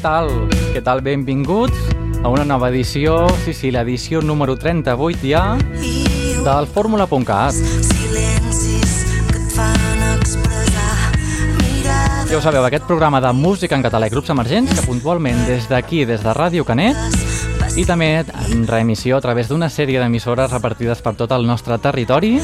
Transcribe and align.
què 0.00 0.06
tal? 0.08 0.30
Què 0.72 0.80
tal? 0.80 1.02
Benvinguts 1.04 1.76
a 2.24 2.30
una 2.32 2.46
nova 2.48 2.70
edició, 2.70 3.26
sí, 3.44 3.52
sí, 3.52 3.68
l'edició 3.68 4.22
número 4.24 4.54
38 4.56 5.20
ja 5.28 5.58
del 6.40 6.68
Fórmula.cat. 6.72 7.52
Ja 12.30 12.38
ho 12.38 12.40
sabeu, 12.40 12.64
aquest 12.64 12.86
programa 12.88 13.20
de 13.20 13.34
música 13.36 13.76
en 13.76 13.84
català 13.84 14.08
i 14.08 14.14
grups 14.14 14.32
emergents 14.32 14.72
que 14.72 14.86
puntualment 14.86 15.44
des 15.44 15.68
d'aquí, 15.68 16.06
des 16.08 16.24
de 16.24 16.32
Ràdio 16.32 16.64
Canet, 16.64 16.96
i 17.76 17.84
també 17.84 18.24
en 18.24 18.64
reemissió 18.70 19.18
a 19.18 19.20
través 19.20 19.50
d'una 19.52 19.68
sèrie 19.68 20.00
d'emissores 20.00 20.48
repartides 20.50 21.04
per 21.04 21.12
tot 21.18 21.36
el 21.36 21.44
nostre 21.46 21.76
territori, 21.78 22.38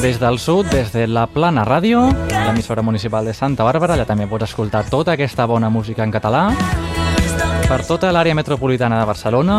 des 0.00 0.16
del 0.22 0.40
sud, 0.40 0.70
des 0.72 0.94
de 0.96 1.04
la 1.06 1.26
Plana 1.28 1.66
Ràdio, 1.68 2.06
l'emissora 2.32 2.82
municipal 2.82 3.28
de 3.28 3.36
Santa 3.36 3.68
Bàrbara, 3.68 3.98
allà 3.98 4.08
també 4.08 4.30
pots 4.30 4.48
escoltar 4.48 4.86
tota 4.88 5.12
aquesta 5.12 5.44
bona 5.46 5.68
música 5.68 6.06
en 6.06 6.14
català, 6.14 6.48
per 7.68 7.80
tota 7.86 8.10
l'àrea 8.12 8.34
metropolitana 8.34 8.98
de 9.00 9.06
Barcelona 9.08 9.56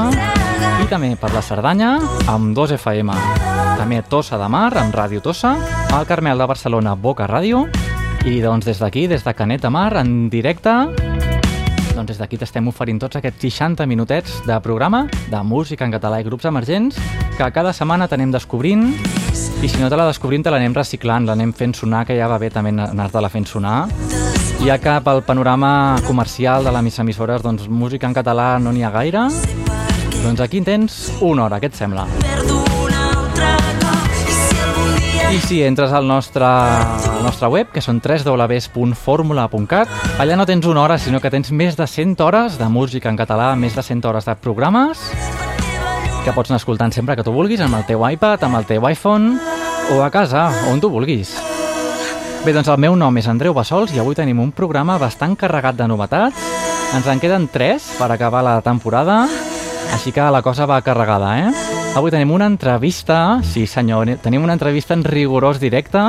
i 0.84 0.88
també 0.90 1.14
per 1.20 1.32
la 1.34 1.42
Cerdanya 1.46 1.92
amb 2.32 2.54
2 2.56 2.76
FM. 2.78 3.14
També 3.80 4.02
Tossa 4.10 4.38
de 4.40 4.48
Mar 4.52 4.72
amb 4.80 4.96
Ràdio 4.96 5.22
Tossa, 5.24 5.56
al 5.94 6.08
Carmel 6.10 6.40
de 6.40 6.48
Barcelona 6.50 6.96
Boca 6.96 7.28
Ràdio 7.30 7.66
i 8.26 8.40
doncs 8.44 8.66
des 8.66 8.80
d'aquí, 8.80 9.08
des 9.08 9.24
de 9.24 9.34
Canet 9.34 9.62
de 9.62 9.72
Mar, 9.74 9.92
en 10.00 10.30
directe, 10.30 10.74
doncs 11.94 12.10
des 12.10 12.20
d'aquí 12.22 12.40
t'estem 12.42 12.68
oferint 12.68 13.00
tots 13.02 13.20
aquests 13.20 13.44
60 13.46 13.88
minutets 13.88 14.42
de 14.48 14.60
programa 14.66 15.06
de 15.30 15.44
música 15.44 15.86
en 15.86 15.94
català 15.94 16.22
i 16.22 16.28
grups 16.28 16.46
emergents 16.50 17.00
que 17.38 17.52
cada 17.52 17.74
setmana 17.74 18.08
t'anem 18.08 18.32
descobrint 18.34 18.88
i 19.64 19.70
si 19.70 19.80
no 19.82 19.90
te 19.90 19.98
la 19.98 20.10
descobrim 20.10 20.44
te 20.44 20.52
l'anem 20.54 20.76
reciclant, 20.76 21.28
l'anem 21.28 21.54
fent 21.54 21.76
sonar, 21.78 22.06
que 22.06 22.18
ja 22.18 22.28
va 22.28 22.42
bé 22.42 22.50
també 22.54 22.74
anar-te-la 22.74 23.32
fent 23.34 23.48
sonar 23.50 23.84
ja 24.62 24.78
que 24.78 24.94
pel 25.02 25.24
panorama 25.26 25.96
comercial 26.06 26.64
de 26.64 26.72
les 26.72 27.00
emissores 27.00 27.42
doncs 27.42 27.68
música 27.68 28.08
en 28.08 28.14
català 28.14 28.60
no 28.60 28.72
n'hi 28.72 28.84
ha 28.86 28.94
gaire 28.94 29.28
doncs 30.24 30.40
aquí 30.40 30.62
en 30.62 30.64
tens 30.64 31.12
una 31.20 31.46
hora, 31.46 31.60
què 31.60 31.68
et 31.68 31.76
sembla? 31.76 32.06
I 35.34 35.40
si 35.42 35.64
entres 35.66 35.92
al 35.92 36.06
nostre, 36.06 36.46
al 36.46 37.24
nostre 37.26 37.50
web, 37.50 37.72
que 37.74 37.82
són 37.82 37.98
www.formula.cat, 38.00 39.96
allà 40.22 40.38
no 40.38 40.46
tens 40.46 40.68
una 40.70 40.84
hora, 40.84 41.00
sinó 41.02 41.20
que 41.20 41.32
tens 41.34 41.50
més 41.52 41.76
de 41.76 41.88
100 41.90 42.14
hores 42.22 42.60
de 42.62 42.70
música 42.70 43.10
en 43.10 43.18
català, 43.18 43.56
més 43.58 43.74
de 43.74 43.82
100 43.84 44.06
hores 44.12 44.30
de 44.30 44.38
programes 44.38 45.02
que 46.24 46.32
pots 46.32 46.54
anar 46.54 46.62
escoltant 46.62 46.94
sempre 46.96 47.18
que 47.20 47.26
tu 47.26 47.34
vulguis, 47.36 47.60
amb 47.60 47.82
el 47.82 47.84
teu 47.90 48.06
iPad, 48.08 48.46
amb 48.48 48.62
el 48.62 48.70
teu 48.70 48.86
iPhone 48.88 49.42
o 49.92 50.00
a 50.06 50.12
casa, 50.14 50.48
on 50.72 50.80
tu 50.80 50.94
vulguis. 50.94 51.34
Bé, 52.44 52.52
doncs 52.52 52.68
el 52.68 52.82
meu 52.84 52.98
nom 53.00 53.16
és 53.16 53.28
Andreu 53.32 53.54
Bassols 53.56 53.94
i 53.96 54.02
avui 54.02 54.18
tenim 54.20 54.42
un 54.44 54.50
programa 54.52 54.98
bastant 55.00 55.32
carregat 55.40 55.78
de 55.80 55.86
novetats. 55.88 56.42
Ens 56.92 57.06
en 57.08 57.22
queden 57.24 57.46
3 57.48 57.86
per 57.96 58.10
acabar 58.12 58.42
la 58.44 58.58
temporada, 58.60 59.22
així 59.96 60.12
que 60.12 60.26
la 60.28 60.42
cosa 60.44 60.68
va 60.68 60.82
carregada, 60.84 61.30
eh? 61.40 61.54
Avui 61.96 62.12
tenim 62.12 62.34
una 62.36 62.50
entrevista, 62.52 63.40
sí 63.48 63.64
senyor, 63.64 64.12
tenim 64.20 64.44
una 64.44 64.58
entrevista 64.60 64.92
en 64.92 65.06
rigorós 65.08 65.62
directe. 65.64 66.04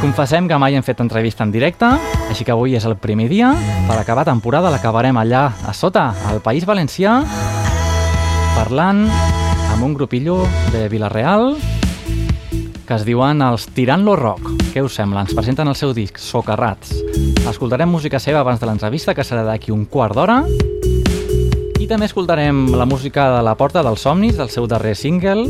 Confessem 0.00 0.48
que 0.48 0.56
mai 0.56 0.78
hem 0.78 0.86
fet 0.86 1.04
entrevista 1.04 1.44
en 1.44 1.52
directe, 1.52 1.92
així 2.30 2.48
que 2.48 2.56
avui 2.56 2.78
és 2.80 2.88
el 2.88 2.96
primer 2.96 3.28
dia. 3.28 3.52
Per 3.84 4.00
acabar 4.00 4.24
temporada 4.24 4.72
l'acabarem 4.72 5.20
allà 5.20 5.50
a 5.60 5.76
sota, 5.76 6.14
al 6.24 6.40
País 6.40 6.64
Valencià, 6.64 7.20
parlant 8.56 9.10
amb 9.74 9.82
un 9.84 9.92
grupillo 9.92 10.40
de 10.72 10.88
Vilareal 10.88 11.50
que 12.88 12.96
es 12.96 13.04
diuen 13.04 13.44
els 13.44 13.68
Tirant 13.76 14.08
lo 14.08 14.16
Rock. 14.16 14.63
Què 14.74 14.82
us 14.82 14.96
sembla? 14.98 15.20
Ens 15.22 15.30
presenten 15.38 15.68
el 15.70 15.76
seu 15.78 15.92
disc 15.94 16.16
Socarrats. 16.18 16.96
Escoltarem 17.46 17.86
música 17.86 18.18
seva 18.18 18.40
abans 18.40 18.58
de 18.58 18.66
l'entrevista, 18.66 19.12
que 19.14 19.22
serà 19.22 19.44
d'aquí 19.46 19.70
un 19.70 19.84
quart 19.86 20.18
d'hora. 20.18 20.40
I 21.78 21.86
també 21.86 22.08
escoltarem 22.10 22.72
la 22.74 22.82
música 22.82 23.28
de 23.36 23.44
La 23.46 23.54
Porta 23.54 23.84
dels 23.86 24.02
Somnis, 24.02 24.34
del 24.34 24.50
seu 24.50 24.66
darrer 24.66 24.96
single, 24.98 25.46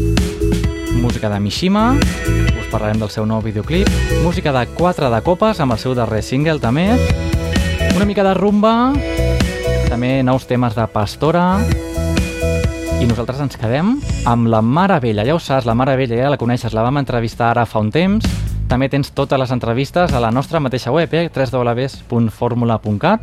música 1.00 1.32
de 1.32 1.40
Mishima, 1.40 1.86
us 1.96 2.68
parlarem 2.68 3.00
del 3.00 3.08
seu 3.08 3.24
nou 3.24 3.40
videoclip, 3.40 3.88
música 4.20 4.52
de 4.52 4.66
Quatre 4.76 5.08
de 5.08 5.24
Copes 5.24 5.64
amb 5.64 5.72
el 5.72 5.80
seu 5.80 5.96
darrer 5.96 6.20
single 6.20 6.60
també, 6.60 6.90
una 7.96 8.04
mica 8.04 8.28
de 8.28 8.36
rumba, 8.36 8.92
també 9.88 10.18
nous 10.20 10.44
temes 10.44 10.76
de 10.76 10.84
Pastora, 10.92 11.62
i 13.00 13.08
nosaltres 13.08 13.40
ens 13.40 13.56
quedem 13.56 13.96
amb 14.28 14.52
la 14.52 14.60
Mare 14.60 15.00
Vella. 15.00 15.24
Ja 15.24 15.32
ho 15.32 15.40
saps, 15.40 15.64
la 15.64 15.72
Mare 15.72 15.96
Vella 15.96 16.26
ja 16.26 16.34
la 16.36 16.36
coneixes, 16.36 16.76
la 16.76 16.84
vam 16.84 17.00
entrevistar 17.00 17.54
ara 17.54 17.64
fa 17.64 17.80
un 17.80 17.88
temps. 17.88 18.28
També 18.68 18.88
tens 18.88 19.10
totes 19.14 19.38
les 19.38 19.50
entrevistes 19.54 20.12
a 20.12 20.20
la 20.20 20.30
nostra 20.30 20.60
mateixa 20.60 20.92
web, 20.94 21.12
eh? 21.14 21.28
www.formula.cat 21.28 23.20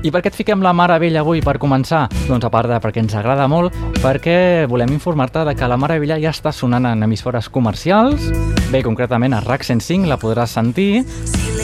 i 0.00 0.08
per 0.08 0.22
què 0.24 0.30
et 0.30 0.36
fiquem 0.36 0.62
la 0.64 0.72
Mare 0.72 0.94
Vella 0.96 1.20
avui 1.20 1.42
per 1.44 1.58
començar? 1.60 2.06
Doncs 2.24 2.46
a 2.46 2.50
part 2.52 2.70
de 2.70 2.78
perquè 2.80 3.02
ens 3.02 3.12
agrada 3.18 3.44
molt, 3.52 3.74
perquè 4.00 4.64
volem 4.70 4.94
informar-te 4.96 5.42
de 5.44 5.52
que 5.58 5.68
la 5.68 5.76
Mare 5.76 5.98
Vella 6.00 6.16
ja 6.22 6.32
està 6.32 6.54
sonant 6.56 6.88
en 6.88 7.04
emissores 7.04 7.50
comercials, 7.52 8.30
bé, 8.72 8.80
concretament 8.86 9.36
a 9.36 9.42
RAC 9.44 9.66
105 9.68 10.08
la 10.08 10.16
podràs 10.20 10.56
sentir 10.56 11.04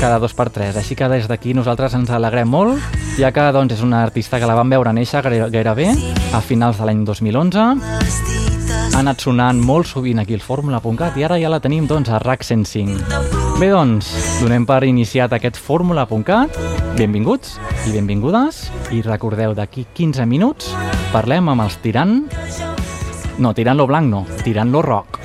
cada 0.03 0.19
dos 0.21 0.37
per 0.37 0.51
tres, 0.53 0.77
així 0.77 0.99
que 0.99 1.09
des 1.09 1.31
d'aquí 1.31 1.57
nosaltres 1.57 1.97
ens 1.97 2.13
alegrem 2.13 2.51
molt, 2.53 2.77
ja 3.17 3.33
que 3.33 3.47
doncs, 3.57 3.79
és 3.79 3.85
una 3.87 4.03
artista 4.05 4.37
que 4.37 4.49
la 4.49 4.59
vam 4.59 4.69
veure 4.69 4.93
néixer 4.93 5.25
gairebé 5.25 5.95
a 6.37 6.45
finals 6.45 6.77
de 6.77 6.91
l'any 6.91 7.07
2011, 7.09 8.46
ha 8.97 9.03
anat 9.03 9.21
sonant 9.21 9.59
molt 9.61 9.85
sovint 9.91 10.23
aquí 10.23 10.33
al 10.33 10.41
Fórmula.cat 10.41 11.19
i 11.21 11.25
ara 11.27 11.37
ja 11.37 11.51
la 11.53 11.59
tenim 11.61 11.85
doncs 11.85 12.09
a 12.09 12.17
RAC 12.23 12.47
105. 12.47 12.97
Bé, 13.61 13.69
doncs, 13.69 14.09
donem 14.41 14.65
per 14.65 14.79
iniciat 14.89 15.35
aquest 15.37 15.61
Fórmula.cat. 15.61 16.57
Benvinguts 16.97 17.59
i 17.85 17.93
benvingudes. 17.93 18.63
I 18.97 19.03
recordeu, 19.05 19.53
d'aquí 19.53 19.85
15 19.93 20.25
minuts 20.25 20.73
parlem 21.13 21.53
amb 21.53 21.67
els 21.67 21.77
Tirant... 21.85 22.23
No, 23.37 23.53
Tirant 23.53 23.77
lo 23.77 23.85
Blanc 23.91 24.09
no, 24.09 24.25
Tirant 24.41 24.73
lo 24.73 24.81
Rock. 24.81 25.21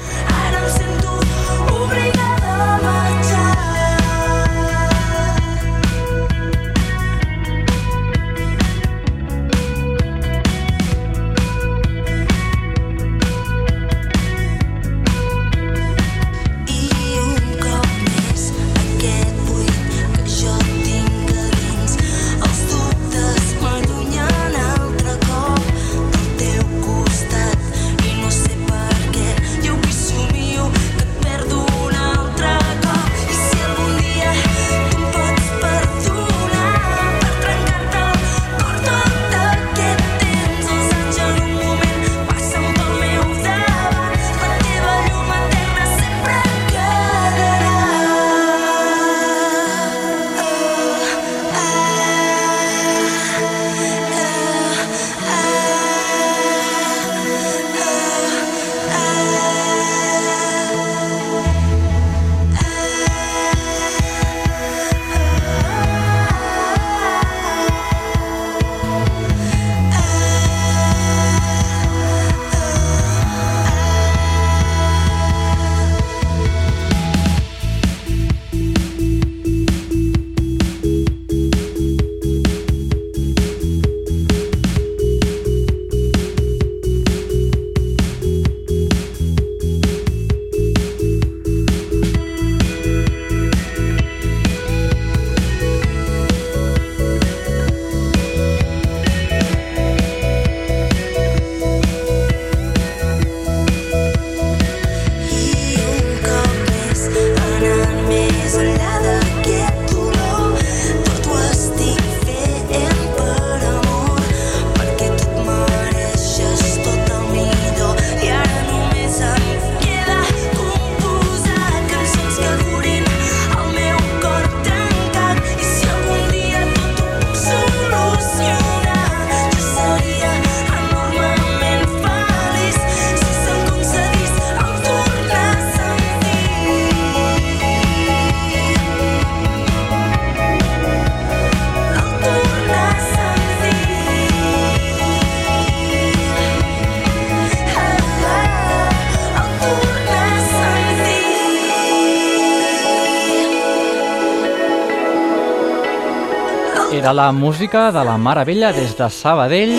De 157.11 157.15
la 157.15 157.31
música 157.33 157.91
de 157.91 158.05
la 158.05 158.17
Mare 158.17 158.45
Vella 158.45 158.71
des 158.71 158.95
de 158.95 159.09
Sabadell. 159.09 159.71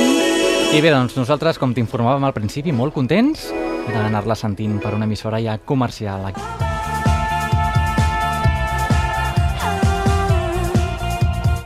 I 0.76 0.80
bé, 0.84 0.90
doncs 0.92 1.14
nosaltres, 1.16 1.56
com 1.56 1.70
t'informàvem 1.72 2.26
al 2.28 2.34
principi, 2.36 2.74
molt 2.76 2.92
contents 2.92 3.46
d'anar-la 3.86 4.36
sentint 4.36 4.74
per 4.82 4.92
una 4.92 5.06
emissora 5.08 5.40
ja 5.40 5.54
comercial 5.56 6.26
aquí. 6.28 6.42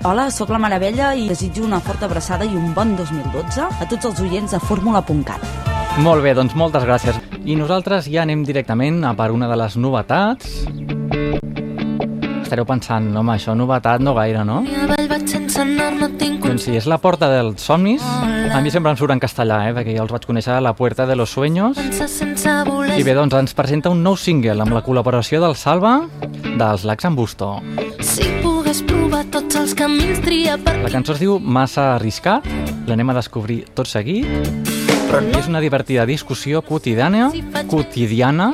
Hola, 0.07 0.29
sóc 0.31 0.55
la 0.55 0.61
Meravella 0.63 1.17
i 1.19 1.27
desitjo 1.27 1.65
una 1.67 1.81
forta 1.81 2.07
abraçada 2.07 2.47
i 2.47 2.55
un 2.55 2.71
bon 2.73 2.95
2012 2.95 3.67
a 3.67 3.91
tots 3.91 4.07
els 4.07 4.23
oients 4.23 4.55
de 4.55 4.63
Fórmula.cat. 4.63 5.43
Molt 5.99 6.23
bé, 6.23 6.37
doncs 6.39 6.55
moltes 6.55 6.87
gràcies. 6.87 7.19
I 7.43 7.59
nosaltres 7.59 8.07
ja 8.07 8.23
anem 8.23 8.47
directament 8.47 9.03
a 9.03 9.17
per 9.19 9.33
una 9.35 9.51
de 9.51 9.59
les 9.59 9.75
novetats. 9.83 10.61
Estareu 12.47 12.63
pensant, 12.69 13.11
home, 13.19 13.35
això 13.35 13.59
novetat 13.59 13.99
no 13.99 14.15
gaire, 14.15 14.47
no? 14.47 14.63
Doncs 15.56 16.67
sí, 16.67 16.75
és 16.76 16.85
la 16.85 16.99
porta 17.00 17.31
dels 17.32 17.62
somnis. 17.64 18.03
A 18.05 18.61
mi 18.61 18.70
sempre 18.70 18.93
em 18.93 18.99
surt 19.00 19.14
en 19.14 19.20
castellà, 19.23 19.62
eh, 19.70 19.73
perquè 19.73 19.94
jo 19.97 20.05
els 20.05 20.12
vaig 20.12 20.26
conèixer 20.29 20.53
a 20.53 20.61
la 20.61 20.75
Puerta 20.76 21.06
de 21.06 21.17
los 21.17 21.31
Sueños. 21.31 21.79
I 21.79 23.03
bé, 23.03 23.14
doncs 23.17 23.35
ens 23.35 23.55
presenta 23.56 23.88
un 23.88 24.03
nou 24.05 24.17
single 24.20 24.61
amb 24.61 24.76
la 24.76 24.82
col·laboració 24.85 25.41
del 25.41 25.56
Salva 25.56 26.03
dels 26.58 26.85
Lacs 26.85 27.08
en 27.08 27.17
Busto. 27.17 27.50
Si 28.00 28.29
pogués 28.43 28.82
provar 28.85 29.25
tots 29.32 29.56
els 29.56 29.75
camins 29.75 30.20
tria 30.25 30.58
per 30.58 30.76
La 30.82 30.93
cançó 30.93 31.17
es 31.17 31.25
diu 31.25 31.38
Massa 31.41 31.94
arriscat, 31.94 32.44
l'anem 32.87 33.11
a 33.11 33.17
descobrir 33.17 33.64
tot 33.75 33.88
seguit. 33.88 34.29
I 35.06 35.38
és 35.38 35.49
una 35.49 35.62
divertida 35.62 36.05
discussió 36.05 36.61
quotidiana, 36.67 37.31
quotidiana, 37.70 38.53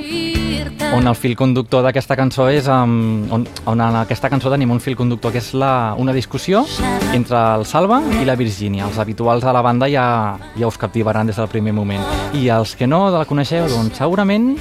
on 0.92 1.08
el 1.08 1.16
fil 1.16 1.34
conductor 1.38 1.82
d'aquesta 1.86 2.16
cançó 2.18 2.48
és 2.52 2.68
um, 2.70 3.24
on, 3.32 3.46
on 3.70 3.80
en 3.80 3.98
aquesta 4.02 4.30
cançó 4.32 4.52
tenim 4.52 4.70
un 4.74 4.80
fil 4.82 4.96
conductor 4.98 5.32
que 5.32 5.40
és 5.40 5.52
la, 5.56 5.94
una 5.98 6.14
discussió 6.16 6.64
entre 7.12 7.38
el 7.56 7.66
Salva 7.68 8.02
i 8.20 8.26
la 8.28 8.36
Virgínia. 8.36 8.86
Els 8.88 9.00
habituals 9.02 9.44
de 9.44 9.52
la 9.54 9.62
banda 9.64 9.88
ja, 9.90 10.06
ja 10.58 10.68
us 10.68 10.78
captivaran 10.80 11.30
des 11.30 11.40
del 11.40 11.50
primer 11.52 11.74
moment. 11.76 12.04
I 12.36 12.48
els 12.52 12.76
que 12.76 12.88
no 12.88 13.06
la 13.12 13.24
coneixeu, 13.28 13.68
doncs 13.72 14.00
segurament 14.02 14.52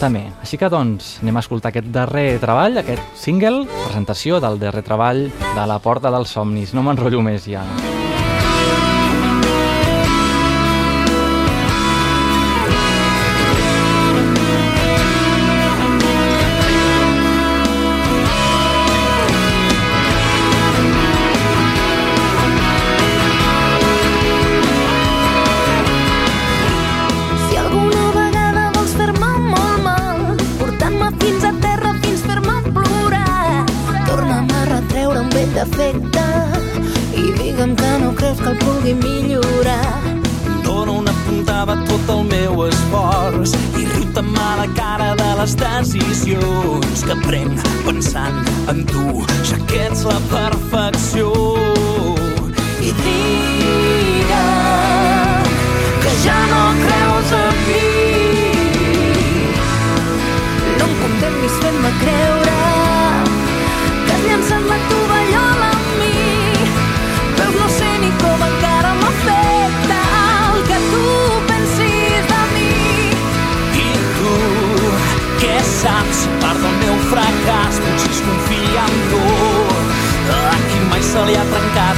també. 0.00 0.26
Així 0.44 0.58
que 0.60 0.70
doncs 0.72 1.16
anem 1.22 1.38
a 1.38 1.44
escoltar 1.44 1.72
aquest 1.72 1.88
darrer 1.92 2.38
treball, 2.42 2.80
aquest 2.82 3.20
single, 3.20 3.64
presentació 3.86 4.40
del 4.44 4.60
darrer 4.60 4.84
treball 4.86 5.28
de 5.30 5.68
La 5.68 5.80
Porta 5.84 6.12
dels 6.12 6.36
Somnis. 6.36 6.74
No 6.76 6.84
m'enrotllo 6.86 7.24
més 7.24 7.48
ja. 7.48 7.64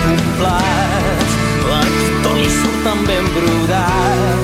A 0.08 1.81
qui 1.84 2.08
tot 2.22 2.37
li 2.37 2.49
surt 2.50 2.78
tan 2.84 3.05
ben 3.06 3.26
brodat. 3.34 4.40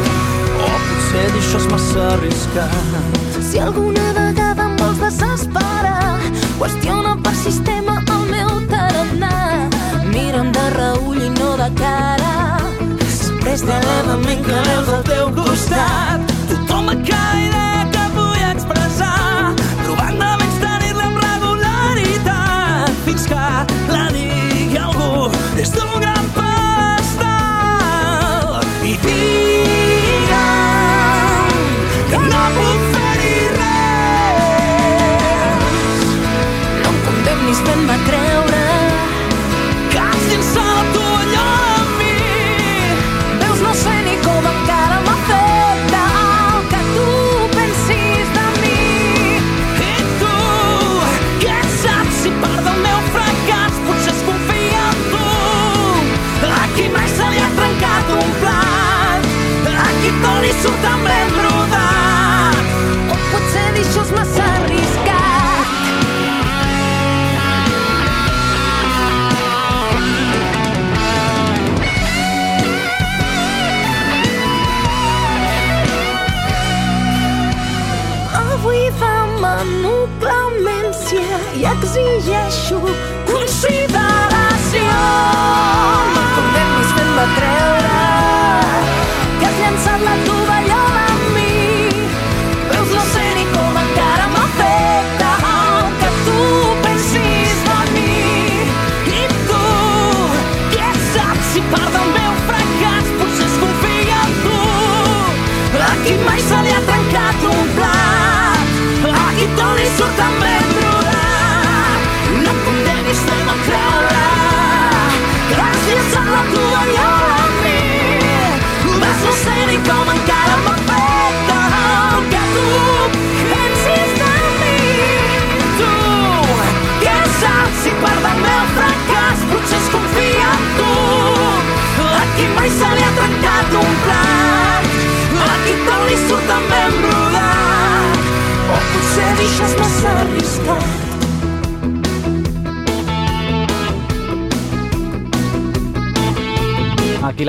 O 0.61 0.71
potser 0.87 1.27
dir 1.33 1.43
això 1.43 1.59
és 1.63 1.67
massa 1.73 2.07
arriscat. 2.15 3.19
Si 3.49 3.59
alguna 3.59 4.07
vegada 4.19 4.69
em 4.69 4.77
vols 4.81 4.99
desesperar, 5.01 6.19
qüestiona 6.59 7.17
per 7.25 7.35
sistema 7.41 7.99
el 8.15 8.25
meu 8.33 8.53
tarannà. 8.73 9.35
Mira'm 10.13 10.53
de 10.57 10.67
reull 10.77 11.23
i 11.23 11.31
no 11.39 11.55
de 11.61 11.71
cara. 11.81 12.35
Després 13.01 13.65
de 13.69 13.81
l'element 13.87 14.45
que 14.49 14.63
veus 14.69 14.89
al 14.99 15.05
teu 15.09 15.31
costat, 15.39 16.35
tothom 16.51 16.93
a 16.93 16.97
cada 17.09 17.41
idea 17.47 17.87
que 17.95 18.05
vull 18.17 18.45
expressar, 18.51 19.55
provant 19.85 20.21
de 20.23 20.33
menys 20.43 20.61
tenir-la 20.65 21.09
amb 21.11 21.23
regularitat, 21.27 22.97
fins 23.07 23.29
que 23.31 23.45
algú 25.55 25.61
des 25.61 25.71
d'un 25.71 26.01
gran 26.01 26.44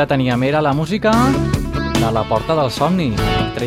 La 0.06 0.10
teníem, 0.10 0.44
era 0.44 0.62
la 0.62 0.72
música 0.72 1.12
de 2.00 2.12
la 2.12 2.22
Porta 2.30 2.54
del 2.54 2.70
Somni. 2.70 3.16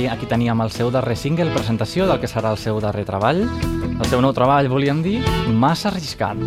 Aquí 0.09 0.27
teníem 0.31 0.61
el 0.63 0.71
seu 0.71 0.87
darrer 0.95 1.17
single, 1.19 1.51
presentació 1.51 2.07
del 2.07 2.21
que 2.23 2.31
serà 2.31 2.53
el 2.55 2.61
seu 2.63 2.79
darrer 2.79 3.03
treball. 3.09 3.43
El 3.89 4.07
seu 4.07 4.23
nou 4.23 4.31
treball, 4.31 4.71
volíem 4.71 5.03
dir, 5.03 5.17
massa 5.51 5.89
arriscat. 5.91 6.39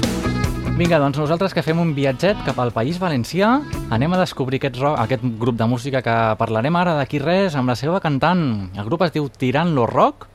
Vinga, 0.79 0.95
doncs 0.95 1.19
nosaltres 1.19 1.51
que 1.51 1.65
fem 1.67 1.83
un 1.83 1.91
viatget 1.91 2.39
cap 2.47 2.63
al 2.63 2.71
País 2.71 3.03
Valencià, 3.03 3.57
anem 3.91 4.15
a 4.15 4.23
descobrir 4.23 4.61
aquest, 4.63 4.79
rock, 4.79 4.95
aquest 5.03 5.27
grup 5.43 5.59
de 5.59 5.67
música 5.67 5.99
que 5.99 6.17
parlarem 6.39 6.79
ara 6.79 6.95
d'aquí 6.95 7.19
res 7.19 7.59
amb 7.59 7.75
la 7.75 7.75
seva 7.75 7.99
cantant. 7.99 8.71
El 8.71 8.87
grup 8.87 9.03
es 9.03 9.11
diu 9.11 9.27
Tirant 9.27 9.75
lo 9.75 9.91
Rock 9.91 10.30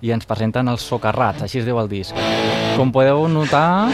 i 0.00 0.12
ens 0.14 0.26
presenten 0.28 0.68
els 0.70 0.84
Socarrats, 0.86 1.42
així 1.46 1.60
es 1.62 1.66
diu 1.66 1.78
el 1.80 1.88
disc. 1.90 2.16
Com 2.78 2.92
podeu 2.94 3.26
notar, 3.30 3.90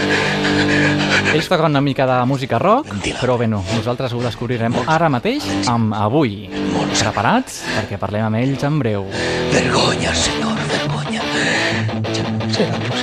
ells 1.34 1.48
toquen 1.48 1.72
una 1.72 1.80
mica 1.84 2.06
de 2.06 2.18
música 2.28 2.60
rock, 2.60 2.92
però 3.20 3.38
bé, 3.40 3.48
no, 3.50 3.62
nosaltres 3.74 4.12
ho 4.12 4.20
descobrirem 4.22 4.76
ara 4.86 5.08
mateix 5.12 5.46
amb 5.72 5.96
Avui. 5.96 6.44
Preparats? 6.94 7.62
Perquè 7.74 7.98
parlem 8.00 8.28
amb 8.28 8.42
ells 8.42 8.66
en 8.68 8.78
breu. 8.82 9.08
Vergonya, 9.54 10.14
senyor, 10.14 10.60
vergonya. 10.70 11.24
Serà 12.54 12.93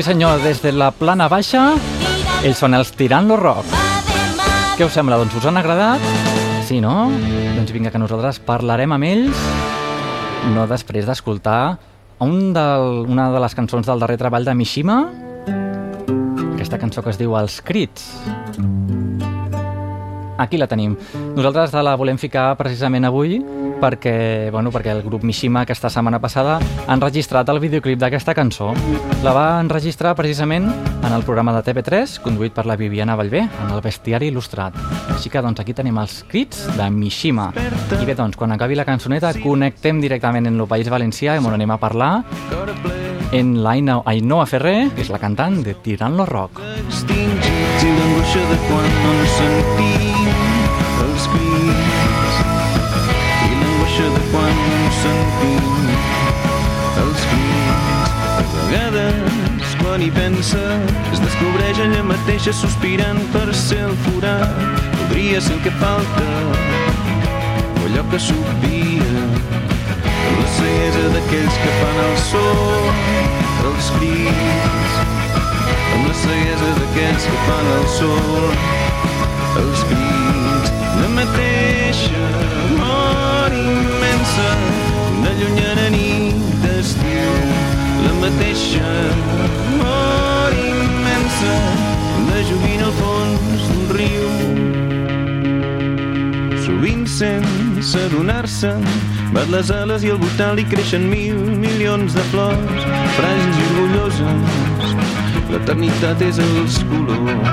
sí 0.00 0.06
senyor, 0.06 0.40
des 0.40 0.62
de 0.62 0.70
la 0.72 0.86
plana 0.96 1.26
baixa, 1.28 1.74
ells 2.46 2.60
són 2.62 2.72
els 2.72 2.88
Tirant 2.96 3.26
lo 3.28 3.36
Rock. 3.36 3.66
Què 4.78 4.86
us 4.86 4.94
sembla? 4.96 5.18
Doncs 5.20 5.34
us 5.36 5.44
han 5.50 5.60
agradat? 5.60 6.00
Sí, 6.64 6.78
no? 6.80 7.10
Doncs 7.58 7.72
vinga, 7.74 7.90
que 7.92 8.00
nosaltres 8.00 8.38
parlarem 8.46 8.94
amb 8.96 9.04
ells, 9.04 9.42
no 10.54 10.64
després 10.70 11.04
d'escoltar 11.04 11.76
un 12.24 12.54
del, 12.56 13.04
una 13.12 13.28
de 13.34 13.42
les 13.44 13.56
cançons 13.58 13.84
del 13.90 14.00
darrer 14.00 14.16
treball 14.22 14.48
de 14.48 14.54
Mishima, 14.56 15.02
aquesta 16.54 16.80
cançó 16.80 17.04
que 17.04 17.12
es 17.12 17.20
diu 17.20 17.36
Els 17.36 17.60
crits. 17.60 18.08
Aquí 20.40 20.56
la 20.56 20.70
tenim. 20.70 20.96
Nosaltres 21.36 21.76
la 21.76 21.98
volem 22.00 22.16
ficar 22.16 22.54
precisament 22.56 23.04
avui 23.04 23.36
perquè, 23.80 24.50
bueno, 24.52 24.70
perquè 24.70 24.92
el 24.92 25.02
grup 25.02 25.24
Mishima 25.24 25.64
aquesta 25.64 25.90
setmana 25.90 26.20
passada 26.20 26.58
ha 26.60 26.94
enregistrat 26.94 27.48
el 27.48 27.60
videoclip 27.62 27.98
d'aquesta 27.98 28.34
cançó. 28.36 28.70
La 29.24 29.32
va 29.36 29.46
enregistrar 29.60 30.14
precisament 30.18 30.68
en 30.70 31.12
el 31.12 31.24
programa 31.24 31.54
de 31.56 31.64
TV3, 31.64 32.18
conduït 32.24 32.54
per 32.54 32.66
la 32.68 32.76
Viviana 32.76 33.16
Vallvé, 33.16 33.46
en 33.48 33.72
el 33.72 33.80
bestiari 33.80 34.28
il·lustrat. 34.30 34.76
Així 35.16 35.32
que 35.32 35.42
doncs 35.42 35.64
aquí 35.64 35.74
tenim 35.74 35.98
els 35.98 36.20
crits 36.28 36.66
de 36.76 36.90
Mishima. 36.92 37.50
I 37.56 38.04
bé, 38.04 38.14
doncs, 38.14 38.36
quan 38.36 38.52
acabi 38.52 38.76
la 38.78 38.86
cançoneta 38.88 39.32
connectem 39.40 40.00
directament 40.04 40.46
en 40.52 40.60
el 40.60 40.68
País 40.68 40.92
Valencià 40.92 41.38
i 41.38 41.42
on 41.42 41.56
anem 41.56 41.72
a 41.72 41.80
parlar 41.80 42.12
en 43.32 43.56
l'Aina 43.64 44.02
Ainhoa 44.04 44.46
Ferrer, 44.50 44.90
que 44.94 45.06
és 45.06 45.10
la 45.10 45.22
cantant 45.22 45.62
de 45.64 45.74
Tirant 45.80 46.18
lo 46.18 46.26
Rock. 46.26 46.60
extingits 46.86 47.84
l'angoixa 48.20 48.42
de 48.50 48.56
quan 48.66 48.90
no 49.04 49.14
sentim 49.36 50.26
els 51.04 51.28
crits 51.32 52.29
l'angoixa 54.00 54.08
de 54.14 54.22
quan 54.30 54.54
sentim 55.02 55.64
els 57.02 57.24
crits 57.30 58.14
a 58.38 58.44
vegades 58.54 59.74
quan 59.82 60.02
hi 60.02 60.10
pensa 60.10 60.62
es 61.12 61.20
descobreix 61.20 61.80
ella 61.84 62.02
mateixa 62.08 62.52
sospirant 62.52 63.20
per 63.34 63.48
ser 63.54 63.82
el 63.88 63.96
forat. 64.06 64.56
Podria 64.96 65.40
ser 65.40 65.56
el 65.56 65.62
que 65.64 65.72
falta 65.82 66.26
o 67.76 67.84
allò 67.88 68.04
que 68.10 68.20
s'obvia. 68.26 69.12
La 70.38 70.48
ceguesa 70.56 71.04
d'aquells 71.16 71.60
que 71.62 71.76
fan 71.80 72.00
el 72.06 72.16
so 72.28 72.46
els 73.68 73.92
crits. 73.98 74.98
Amb 75.94 76.08
la 76.08 76.16
ceguesa 76.24 76.72
d'aquells 76.80 77.28
que 77.28 77.38
fan 77.48 77.72
el 77.76 77.86
sol 77.98 78.50
els 79.64 79.86
crits. 79.92 80.74
La 81.00 81.14
mateixa 81.20 82.26
mort 82.80 83.89
immensa 84.30 84.56
una 85.18 85.32
llunyana 85.38 85.88
nit 85.90 86.34
d'estiu 86.62 87.32
la 88.04 88.12
mateixa 88.20 88.90
mort 89.78 90.56
immensa 90.56 91.54
de 92.28 92.42
joguina 92.48 92.84
al 92.86 92.94
fons 93.00 93.62
d'un 93.70 93.86
riu. 93.98 94.28
Sovint 96.64 97.06
sense 97.06 97.98
adonar-se'n 98.06 98.84
bat 99.34 99.48
les 99.50 99.70
ales 99.70 100.04
i 100.04 100.12
al 100.14 100.20
voltant 100.22 100.54
li 100.58 100.64
creixen 100.64 101.08
mil 101.10 101.38
milions 101.64 102.14
de 102.14 102.26
flors. 102.30 102.86
Fràgils 103.16 103.56
i 103.58 103.66
orgulloses 103.72 104.94
l'eternitat 105.50 106.22
és 106.22 106.38
els 106.38 106.78
colors. 106.92 107.50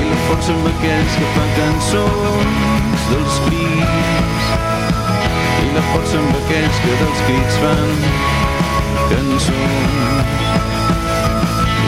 I 0.00 0.04
la 0.10 0.20
força 0.26 0.52
amb 0.52 0.68
aquells 0.74 1.16
que 1.16 1.32
fan 1.38 1.56
cançons 1.60 3.08
dels 3.08 3.40
crits 3.46 4.61
Potser 5.72 6.18
amb 6.20 6.34
aquells 6.36 6.78
que 6.84 6.94
dels 7.00 7.20
crits 7.26 7.54
fan 7.62 7.92
cançons. 9.08 10.34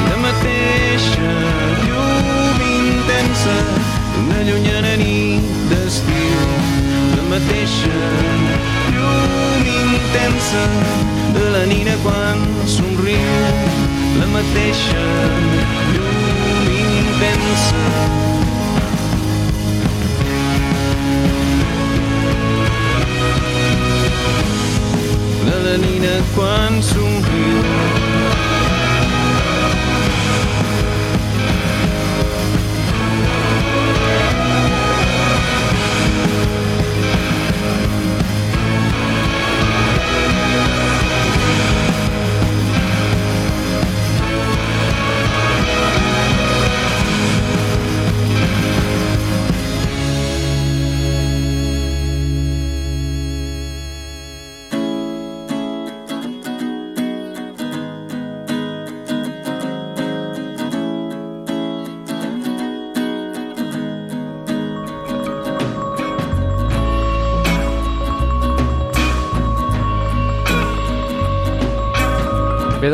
La 0.07 0.17
mateixa 0.23 1.33
llum 1.83 2.62
intensa 2.69 3.57
d'una 4.14 4.41
llunyana 4.49 4.95
nit 5.03 5.50
d'estiu. 5.69 6.49
La 7.12 7.26
mateixa 7.35 7.93
llum 8.97 9.69
intensa 9.76 10.64
de 11.37 11.45
la 11.57 11.64
nina 11.69 11.99
quan 12.07 12.41
somriu. 12.76 13.41
La 14.21 14.31
mateixa 14.33 15.09
llum 15.93 16.73
intensa 16.88 18.34
nina 25.76 26.23
quan 26.35 26.83
somriu. 26.83 28.13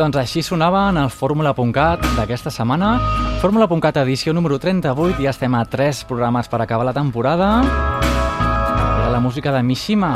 Doncs 0.00 0.16
així 0.16 0.40
sonava 0.42 0.86
en 0.88 0.96
el 0.96 1.10
Fórmula.cat 1.12 2.02
d'aquesta 2.16 2.50
setmana. 2.52 2.94
Fórmula.cat 3.42 3.98
edició 4.00 4.32
número 4.32 4.56
38, 4.58 5.20
ja 5.20 5.30
estem 5.34 5.54
a 5.54 5.64
3 5.68 6.04
programes 6.08 6.48
per 6.48 6.62
acabar 6.64 6.86
la 6.88 6.94
temporada. 6.96 7.50
Era 8.00 9.10
la 9.12 9.20
música 9.20 9.52
de 9.52 9.62
Mishima. 9.62 10.12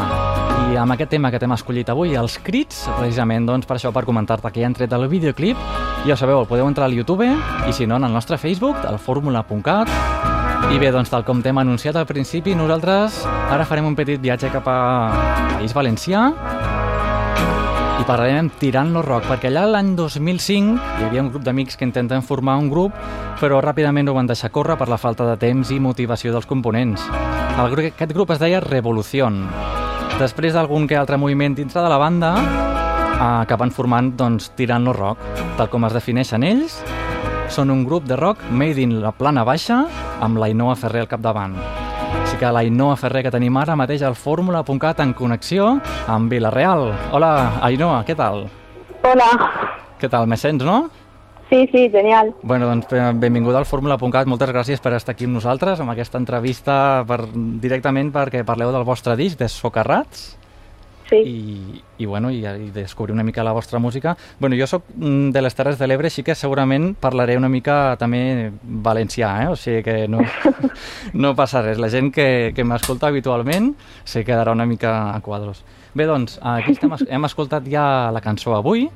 I 0.72 0.78
amb 0.80 0.94
aquest 0.94 1.10
tema 1.12 1.30
que 1.30 1.38
t'hem 1.42 1.52
escollit 1.52 1.90
avui, 1.92 2.14
els 2.16 2.38
crits, 2.40 2.86
precisament 2.96 3.44
doncs, 3.44 3.68
per 3.68 3.76
això, 3.76 3.92
per 3.92 4.06
comentar-te 4.08 4.48
que 4.50 4.62
ja 4.62 4.70
han 4.70 4.76
tret 4.76 4.92
el 4.96 5.08
videoclip. 5.12 5.60
Ja 6.08 6.16
sabeu, 6.16 6.40
el 6.40 6.48
podeu 6.48 6.68
entrar 6.68 6.88
al 6.88 6.96
YouTube 6.96 7.28
i 7.28 7.72
si 7.72 7.86
no, 7.86 8.00
en 8.00 8.08
el 8.08 8.12
nostre 8.12 8.38
Facebook, 8.38 8.80
el 8.88 8.98
Fórmula.cat. 8.98 9.92
I 10.72 10.80
bé, 10.80 10.88
doncs, 10.94 11.12
tal 11.12 11.26
com 11.28 11.44
t'hem 11.44 11.60
anunciat 11.60 11.96
al 12.00 12.08
principi, 12.08 12.56
nosaltres 12.56 13.20
ara 13.28 13.68
farem 13.68 13.84
un 13.90 13.98
petit 13.98 14.20
viatge 14.20 14.48
cap 14.54 14.68
a 14.68 14.78
País 15.58 15.76
Valencià 15.76 16.30
i 18.04 18.06
parlarem 18.06 18.36
amb 18.44 18.56
Tirant 18.60 18.90
lo 18.92 19.00
Rock, 19.00 19.24
perquè 19.30 19.48
allà 19.48 19.62
l'any 19.70 19.94
2005 19.96 20.74
hi 21.00 21.04
havia 21.06 21.22
un 21.24 21.30
grup 21.32 21.44
d'amics 21.46 21.78
que 21.80 21.86
intenten 21.86 22.20
formar 22.22 22.58
un 22.60 22.66
grup, 22.68 22.92
però 23.40 23.62
ràpidament 23.64 24.10
ho 24.10 24.14
van 24.16 24.28
deixar 24.28 24.50
córrer 24.52 24.76
per 24.76 24.90
la 24.92 24.98
falta 25.00 25.24
de 25.30 25.38
temps 25.40 25.70
i 25.72 25.78
motivació 25.80 26.34
dels 26.34 26.44
components. 26.46 27.06
El, 27.56 27.70
gru- 27.72 27.86
aquest 27.88 28.12
grup 28.12 28.34
es 28.34 28.42
deia 28.42 28.60
Revolución. 28.60 29.46
Després 30.20 30.52
d'algun 30.52 30.84
que 30.90 30.98
altre 31.00 31.16
moviment 31.16 31.56
dintre 31.56 31.80
de 31.80 31.88
la 31.88 31.96
banda, 31.98 32.34
eh, 32.36 33.22
acaben 33.46 33.72
formant 33.72 34.12
doncs, 34.18 34.50
Tirant 34.58 34.84
lo 34.84 34.92
Rock, 34.92 35.24
tal 35.56 35.70
com 35.72 35.88
es 35.88 35.96
defineixen 35.96 36.44
ells, 36.44 36.82
són 37.48 37.70
un 37.72 37.84
grup 37.88 38.04
de 38.04 38.16
rock 38.20 38.44
made 38.50 38.80
in 38.84 38.98
la 39.00 39.12
plana 39.12 39.44
baixa 39.48 39.84
amb 40.20 40.36
l'Ainoa 40.40 40.76
Ferrer 40.76 41.06
al 41.06 41.08
capdavant. 41.08 41.56
Que 42.44 42.50
l'Ainoa 42.52 42.98
Ferrer 43.00 43.22
que 43.24 43.30
tenim 43.32 43.56
ara 43.56 43.72
mateix 43.72 44.02
al 44.04 44.18
fórmula.cat 44.20 44.98
en 45.00 45.14
connexió 45.16 45.78
amb 46.12 46.28
Vilareal. 46.28 46.90
Hola, 47.16 47.30
Ainoa, 47.64 48.02
què 48.04 48.12
tal? 48.18 48.42
Hola. 49.08 49.28
Què 49.96 50.10
tal, 50.12 50.28
me 50.28 50.36
sents, 50.36 50.60
no? 50.60 50.90
Sí, 51.48 51.62
sí, 51.72 51.86
genial. 51.88 52.34
Bueno, 52.42 52.68
doncs 52.68 52.92
eh, 52.92 53.06
benvinguda 53.16 53.62
al 53.62 53.64
fórmula.cat, 53.64 54.28
moltes 54.28 54.52
gràcies 54.52 54.84
per 54.84 54.92
estar 54.92 55.14
aquí 55.16 55.24
amb 55.24 55.38
nosaltres, 55.38 55.80
amb 55.80 55.94
aquesta 55.94 56.20
entrevista 56.20 56.76
per, 57.08 57.22
directament 57.64 58.12
perquè 58.12 58.44
parleu 58.44 58.76
del 58.76 58.84
vostre 58.84 59.16
disc, 59.16 59.40
de 59.40 59.48
Socarrats, 59.48 60.34
Sí. 61.08 61.16
i, 61.20 61.82
i, 61.98 62.06
bueno, 62.06 62.30
i, 62.32 62.38
i 62.40 62.70
descobrir 62.72 63.12
una 63.12 63.22
mica 63.22 63.44
la 63.44 63.52
vostra 63.52 63.78
música. 63.78 64.16
Bueno, 64.40 64.56
jo 64.56 64.66
sóc 64.66 64.86
mm, 64.94 65.30
de 65.36 65.42
les 65.42 65.54
Terres 65.54 65.78
de 65.78 65.86
l'Ebre, 65.86 66.08
així 66.08 66.24
que 66.24 66.34
segurament 66.34 66.94
parlaré 67.00 67.36
una 67.36 67.50
mica 67.52 67.96
també 68.00 68.52
valencià, 68.62 69.34
eh? 69.44 69.48
o 69.52 69.56
sigui 69.56 69.82
que 69.84 69.96
no, 70.08 70.24
no 71.12 71.34
passa 71.36 71.62
res. 71.62 71.80
La 71.82 71.92
gent 71.92 72.10
que, 72.14 72.52
que 72.56 72.64
m'escolta 72.64 73.12
habitualment 73.12 73.74
se 74.04 74.24
quedarà 74.24 74.56
una 74.56 74.66
mica 74.66 75.12
a 75.12 75.20
quadros. 75.20 75.64
Bé, 75.94 76.08
doncs, 76.10 76.40
aquí 76.42 76.72
estem, 76.74 76.94
hem 77.06 77.28
escoltat 77.28 77.68
ja 77.70 78.10
la 78.10 78.22
cançó 78.24 78.56
avui 78.56 78.88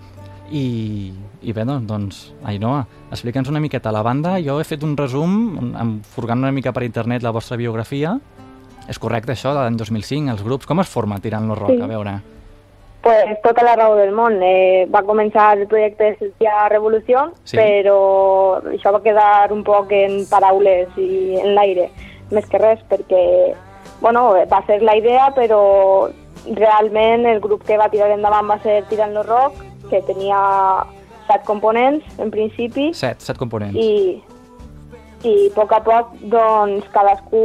i, 0.50 0.64
i 1.44 1.52
bé, 1.52 1.64
doncs, 1.68 1.86
doncs 1.86 2.22
Ainhoa, 2.48 2.80
explica'ns 3.12 3.50
una 3.52 3.60
miqueta 3.62 3.92
la 3.94 4.02
banda. 4.02 4.38
Jo 4.42 4.58
he 4.58 4.66
fet 4.66 4.82
un 4.86 4.96
resum, 4.98 5.36
furgant 6.14 6.42
una 6.42 6.54
mica 6.54 6.72
per 6.72 6.86
internet 6.88 7.22
la 7.22 7.34
vostra 7.36 7.60
biografia. 7.60 8.16
És 8.88 8.98
correcte 8.98 9.32
això, 9.34 9.52
de 9.52 9.60
l'any 9.60 9.76
2005, 9.76 10.30
els 10.32 10.42
grups. 10.42 10.66
Com 10.66 10.80
es 10.80 10.88
forma 10.88 11.18
Tirant 11.20 11.46
lo 11.48 11.54
Rock? 11.58 11.74
Sí. 11.76 11.82
A 11.82 11.86
veure. 11.90 12.16
Pues 13.02 13.36
tota 13.44 13.62
la 13.62 13.76
raó 13.76 13.94
del 13.96 14.10
món. 14.12 14.40
Eh, 14.42 14.86
va 14.92 15.02
començar 15.06 15.52
el 15.58 15.66
projecte 15.70 16.16
ja 16.40 16.68
Revolució, 16.68 17.28
Sí. 17.44 17.56
però 17.56 18.58
això 18.72 18.92
va 18.92 19.02
quedar 19.04 19.52
un 19.52 19.62
poc 19.64 19.92
en 19.92 20.24
paraules 20.30 20.88
i 20.98 21.36
en 21.38 21.54
l'aire, 21.54 21.90
més 22.30 22.46
que 22.46 22.58
res, 22.58 22.80
perquè 22.90 23.54
bueno, 24.00 24.32
va 24.50 24.62
ser 24.66 24.80
la 24.82 24.96
idea, 24.96 25.30
però 25.34 26.10
realment 26.54 27.26
el 27.26 27.40
grup 27.40 27.64
que 27.66 27.76
va 27.78 27.88
tirar 27.90 28.10
endavant 28.10 28.48
va 28.50 28.58
ser 28.62 28.82
Tirant 28.88 29.12
lo 29.14 29.22
Rock, 29.22 29.54
que 29.90 30.02
tenia 30.02 30.84
set 31.28 31.44
components 31.44 32.04
en 32.18 32.30
principi, 32.30 32.92
Set, 32.94 33.20
set 33.20 33.36
components. 33.38 33.76
i, 33.76 34.22
i 35.24 35.34
a 35.48 35.54
poc 35.54 35.72
a 35.72 35.80
poc 35.84 36.12
doncs 36.22 36.86
cadascú 36.94 37.42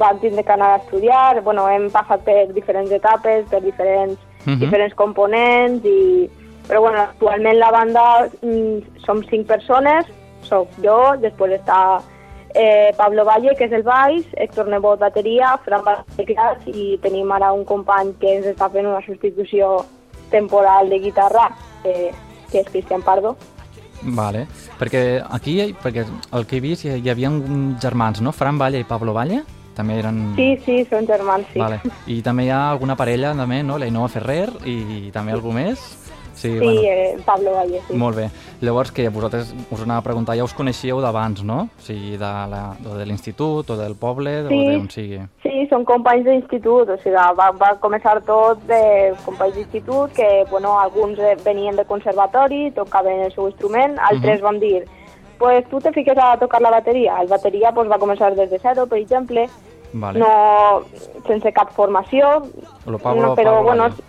va 0.00 0.12
tindre 0.20 0.44
que 0.44 0.52
anar 0.52 0.74
a 0.74 0.76
estudiar, 0.82 1.40
bueno, 1.42 1.68
hem 1.68 1.88
passat 1.90 2.22
per 2.24 2.52
diferents 2.52 2.90
etapes, 2.90 3.46
per 3.50 3.62
diferents, 3.62 4.18
Mhm. 4.46 4.60
diferents 4.60 4.94
components, 4.94 5.84
i, 5.84 6.28
però 6.68 6.80
bueno, 6.80 7.00
actualment 7.00 7.58
la 7.58 7.70
banda 7.70 8.28
mm, 8.42 9.02
som 9.04 9.22
cinc 9.28 9.46
persones, 9.46 10.06
soc 10.42 10.68
jo, 10.82 11.16
després 11.20 11.60
està 11.60 12.00
eh, 12.54 12.92
Pablo 12.96 13.24
Valle, 13.24 13.54
que 13.56 13.66
és 13.66 13.72
el 13.72 13.82
baix, 13.82 14.24
Héctor 14.36 14.68
Nebot, 14.68 14.98
bateria, 14.98 15.58
Fran 15.64 15.82
teclats, 16.16 16.64
i 16.66 16.98
tenim 17.02 17.30
ara 17.32 17.52
un 17.52 17.64
company 17.64 18.14
que 18.20 18.38
ens 18.38 18.46
està 18.46 18.70
fent 18.70 18.86
una 18.86 19.04
substitució 19.04 19.84
temporal 20.30 20.88
de 20.88 20.98
guitarra, 20.98 21.50
eh, 21.84 22.10
que 22.50 22.60
és 22.60 22.68
Cristian 22.68 23.02
Pardo. 23.02 23.36
Vale. 24.02 24.46
Perquè 24.78 25.22
aquí, 25.28 25.74
perquè 25.82 26.06
el 26.32 26.46
que 26.46 26.56
he 26.56 26.60
vist, 26.60 26.84
hi, 26.84 27.10
havia 27.10 27.30
germans, 27.80 28.20
no? 28.22 28.32
Fran 28.32 28.58
Valle 28.58 28.78
i 28.78 28.84
Pablo 28.84 29.12
Valle? 29.12 29.42
També 29.78 30.00
eren... 30.02 30.16
Sí, 30.34 30.48
sí, 30.66 30.80
són 30.90 31.06
germans, 31.06 31.46
sí. 31.54 31.60
Vale. 31.62 31.78
I 32.10 32.18
també 32.26 32.48
hi 32.48 32.50
ha 32.50 32.64
alguna 32.72 32.96
parella, 32.98 33.30
també, 33.38 33.60
no? 33.62 33.78
L'Ainoa 33.78 34.08
Ferrer 34.10 34.48
i 34.66 35.12
també 35.14 35.30
algú 35.36 35.52
més? 35.54 35.78
Sí, 36.38 36.52
Sí, 36.52 36.58
bueno. 36.58 36.82
eh, 36.86 37.16
Pablo 37.26 37.50
Valle, 37.56 37.80
sí. 37.88 37.94
Molt 37.98 38.14
bé. 38.16 38.28
Llavors, 38.62 38.92
que 38.94 39.08
vosaltres 39.08 39.48
us 39.74 39.80
anava 39.82 39.98
a 39.98 40.06
preguntar, 40.06 40.36
ja 40.38 40.44
us 40.46 40.52
coneixíeu 40.54 41.00
d'abans, 41.02 41.42
no? 41.42 41.64
O 41.78 41.82
sigui, 41.82 42.12
de 42.12 42.28
la- 42.52 42.76
o 42.86 42.94
de 42.94 43.06
l'institut, 43.06 43.70
o 43.70 43.76
del 43.76 43.96
poble, 43.96 44.46
Sí. 44.48 44.54
o 44.54 44.70
d'on 44.72 44.88
sigui. 44.90 45.18
Sí, 45.42 45.66
són 45.70 45.84
companys 45.84 46.24
d'institut, 46.26 46.90
o 46.90 46.96
sigui, 47.02 47.14
va, 47.16 47.50
va 47.50 47.72
començar 47.80 48.20
tot 48.22 48.62
de 48.68 49.14
companys 49.24 49.56
d'institut, 49.56 50.12
que, 50.14 50.44
bueno, 50.50 50.78
alguns 50.78 51.18
eh, 51.18 51.36
venien 51.44 51.74
de 51.74 51.84
conservatori, 51.84 52.70
tocaven 52.70 53.24
el 53.26 53.32
seu 53.32 53.48
instrument, 53.48 53.98
altres 53.98 54.38
Mhm. 54.40 54.44
van 54.44 54.60
dir, 54.60 54.84
pues 55.38 55.68
tu 55.68 55.80
te 55.80 55.92
fiques 55.92 56.18
a 56.18 56.36
tocar 56.38 56.60
la 56.60 56.70
bateria. 56.70 57.20
El 57.22 57.28
bateria 57.28 57.72
pues, 57.72 57.90
va 57.90 57.98
començar 57.98 58.34
des 58.34 58.50
de 58.50 58.58
zero, 58.58 58.86
per 58.86 58.98
exemple, 58.98 59.48
Vale. 59.92 60.18
no, 60.18 60.82
sense 61.26 61.52
cap 61.52 61.72
formació, 61.72 62.42
Lo 62.86 62.98
Pablo, 62.98 63.28
no, 63.28 63.34
però, 63.36 63.56
Pablo 63.58 63.62
bueno, 63.62 63.82
Valle. 63.88 64.08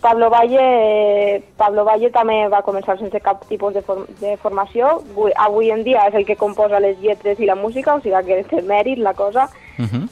Pablo 0.00 0.30
Valle, 0.30 1.42
Pablo 1.56 1.84
Valle 1.84 2.10
també 2.14 2.36
va 2.48 2.62
començar 2.62 2.98
sense 2.98 3.18
cap 3.20 3.42
tipus 3.48 3.74
de, 3.74 3.82
form 3.82 4.04
de 4.20 4.36
formació. 4.38 5.00
Avui, 5.10 5.32
avui 5.34 5.72
en 5.74 5.82
dia 5.82 6.06
és 6.06 6.14
el 6.14 6.26
que 6.26 6.38
composa 6.38 6.78
les 6.80 7.00
lletres 7.02 7.40
i 7.40 7.48
la 7.50 7.56
música, 7.58 7.96
o 7.96 8.00
sigui 8.00 8.22
que 8.26 8.44
té 8.46 8.62
mèrit 8.62 9.02
la 9.02 9.14
cosa. 9.14 9.48
Uh 9.78 9.84
-huh. 9.84 10.06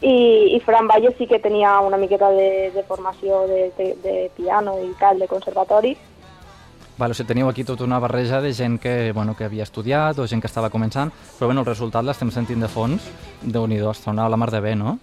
I, 0.00 0.56
i 0.56 0.60
Fran 0.60 0.88
Valle 0.88 1.14
sí 1.18 1.26
que 1.26 1.38
tenia 1.38 1.80
una 1.80 1.96
miqueta 1.96 2.30
de, 2.30 2.70
de 2.70 2.82
formació 2.82 3.46
de, 3.46 3.72
de, 3.78 3.94
de 4.02 4.30
piano 4.36 4.78
i 4.82 4.92
tal, 5.00 5.18
de 5.18 5.28
conservatori. 5.28 5.96
Vale, 6.98 7.12
o 7.12 7.14
sigui, 7.14 7.28
teniu 7.28 7.48
aquí 7.50 7.62
tota 7.64 7.84
una 7.84 7.98
barreja 8.00 8.40
de 8.40 8.54
gent 8.56 8.78
que, 8.80 9.12
bueno, 9.12 9.34
que 9.36 9.44
havia 9.44 9.64
estudiat 9.64 10.18
o 10.18 10.26
gent 10.26 10.40
que 10.40 10.48
estava 10.48 10.70
començant, 10.72 11.10
però 11.38 11.46
bueno, 11.50 11.60
el 11.60 11.66
resultat 11.68 12.04
l'estem 12.04 12.30
sentint 12.30 12.60
de 12.64 12.68
fons. 12.68 13.10
déu 13.42 13.66
nhi 13.66 13.78
sona 13.94 14.24
a 14.24 14.28
la 14.30 14.36
mar 14.36 14.50
de 14.50 14.60
bé, 14.60 14.74
no? 14.74 14.98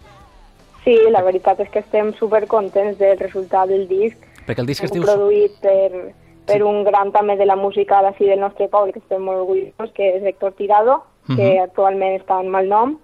Sí, 0.84 0.98
la 1.12 1.22
veritat 1.22 1.60
és 1.60 1.70
que 1.70 1.80
estem 1.80 2.14
supercontents 2.18 2.98
del 2.98 3.18
resultat 3.20 3.70
del 3.70 3.88
disc. 3.88 4.18
Perquè 4.48 4.60
el 4.60 4.66
disc 4.68 4.84
es 4.84 4.92
diu... 4.92 5.04
produït 5.04 5.54
per, 5.62 6.14
per 6.46 6.64
un 6.64 6.84
gran 6.84 7.12
també 7.12 7.38
de 7.38 7.46
la 7.46 7.56
música 7.56 8.02
d'ací 8.02 8.26
del 8.26 8.40
nostre 8.42 8.68
poble, 8.68 8.92
que 8.92 9.00
estem 9.00 9.22
molt 9.24 9.44
orgullosos, 9.46 9.94
que 9.94 10.18
és 10.18 10.24
Héctor 10.24 10.54
Tirado, 10.58 11.04
que 11.28 11.34
Mhm. 11.54 11.62
actualment 11.64 12.20
està 12.20 12.42
en 12.42 12.50
mal 12.50 12.68
nom, 12.68 12.98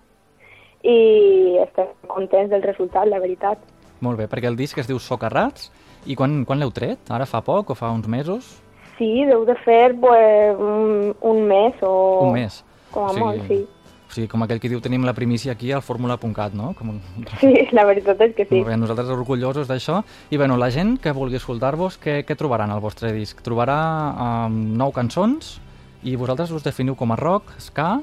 i 0.83 1.57
estem 1.61 1.87
contents 2.07 2.49
del 2.49 2.63
resultat, 2.63 3.07
la 3.07 3.19
veritat. 3.19 3.59
Molt 4.01 4.17
bé, 4.17 4.27
perquè 4.27 4.47
el 4.47 4.55
disc 4.57 4.77
es 4.77 4.87
diu 4.87 4.99
Socarrats, 4.99 5.71
i 6.05 6.15
quan, 6.15 6.43
quan 6.45 6.59
l'heu 6.59 6.71
tret? 6.71 6.99
Ara 7.11 7.25
fa 7.25 7.41
poc 7.41 7.69
o 7.69 7.75
fa 7.75 7.91
uns 7.91 8.07
mesos? 8.07 8.61
Sí, 8.99 9.23
deu 9.25 9.45
de 9.47 9.55
fer 9.63 9.95
pues, 9.97 10.55
un, 10.59 11.13
un 11.23 11.43
mes 11.47 11.73
o... 11.81 11.93
Un 12.27 12.33
mes. 12.35 12.61
Com 12.91 13.05
a 13.07 13.09
O 13.09 13.13
sigui- 13.15 13.23
molt, 13.25 13.47
sí. 13.47 13.59
O 14.09 14.11
sigui, 14.11 14.27
com 14.27 14.41
aquell 14.41 14.57
que 14.59 14.67
diu 14.71 14.79
tenim 14.81 15.03
la 15.05 15.13
primícia 15.13 15.53
aquí 15.53 15.71
al 15.71 15.83
fórmula.cat, 15.85 16.55
no? 16.57 16.71
Com. 16.73 16.95
Sí, 17.39 17.51
la 17.77 17.83
veritat 17.85 18.19
és 18.25 18.33
que 18.35 18.45
sí. 18.49 18.55
Molt 18.57 18.71
bé, 18.71 18.77
nosaltres 18.81 19.11
orgullosos 19.13 19.69
d'això. 19.69 19.99
I 20.33 20.37
bueno, 20.41 20.57
la 20.57 20.71
gent 20.73 20.95
que 20.99 21.13
vulgui 21.13 21.37
escoltar-vos, 21.37 21.99
què, 22.01 22.23
què 22.25 22.35
trobaran 22.35 22.73
al 22.73 22.81
vostre 22.81 23.11
disc? 23.13 23.39
Trobarà 23.45 23.77
um, 24.49 24.57
nou 24.81 24.91
cançons 24.91 25.59
i 26.03 26.15
vosaltres 26.17 26.49
us 26.57 26.65
definiu 26.65 26.95
com 26.97 27.13
a 27.13 27.19
rock, 27.21 27.53
ska, 27.61 27.99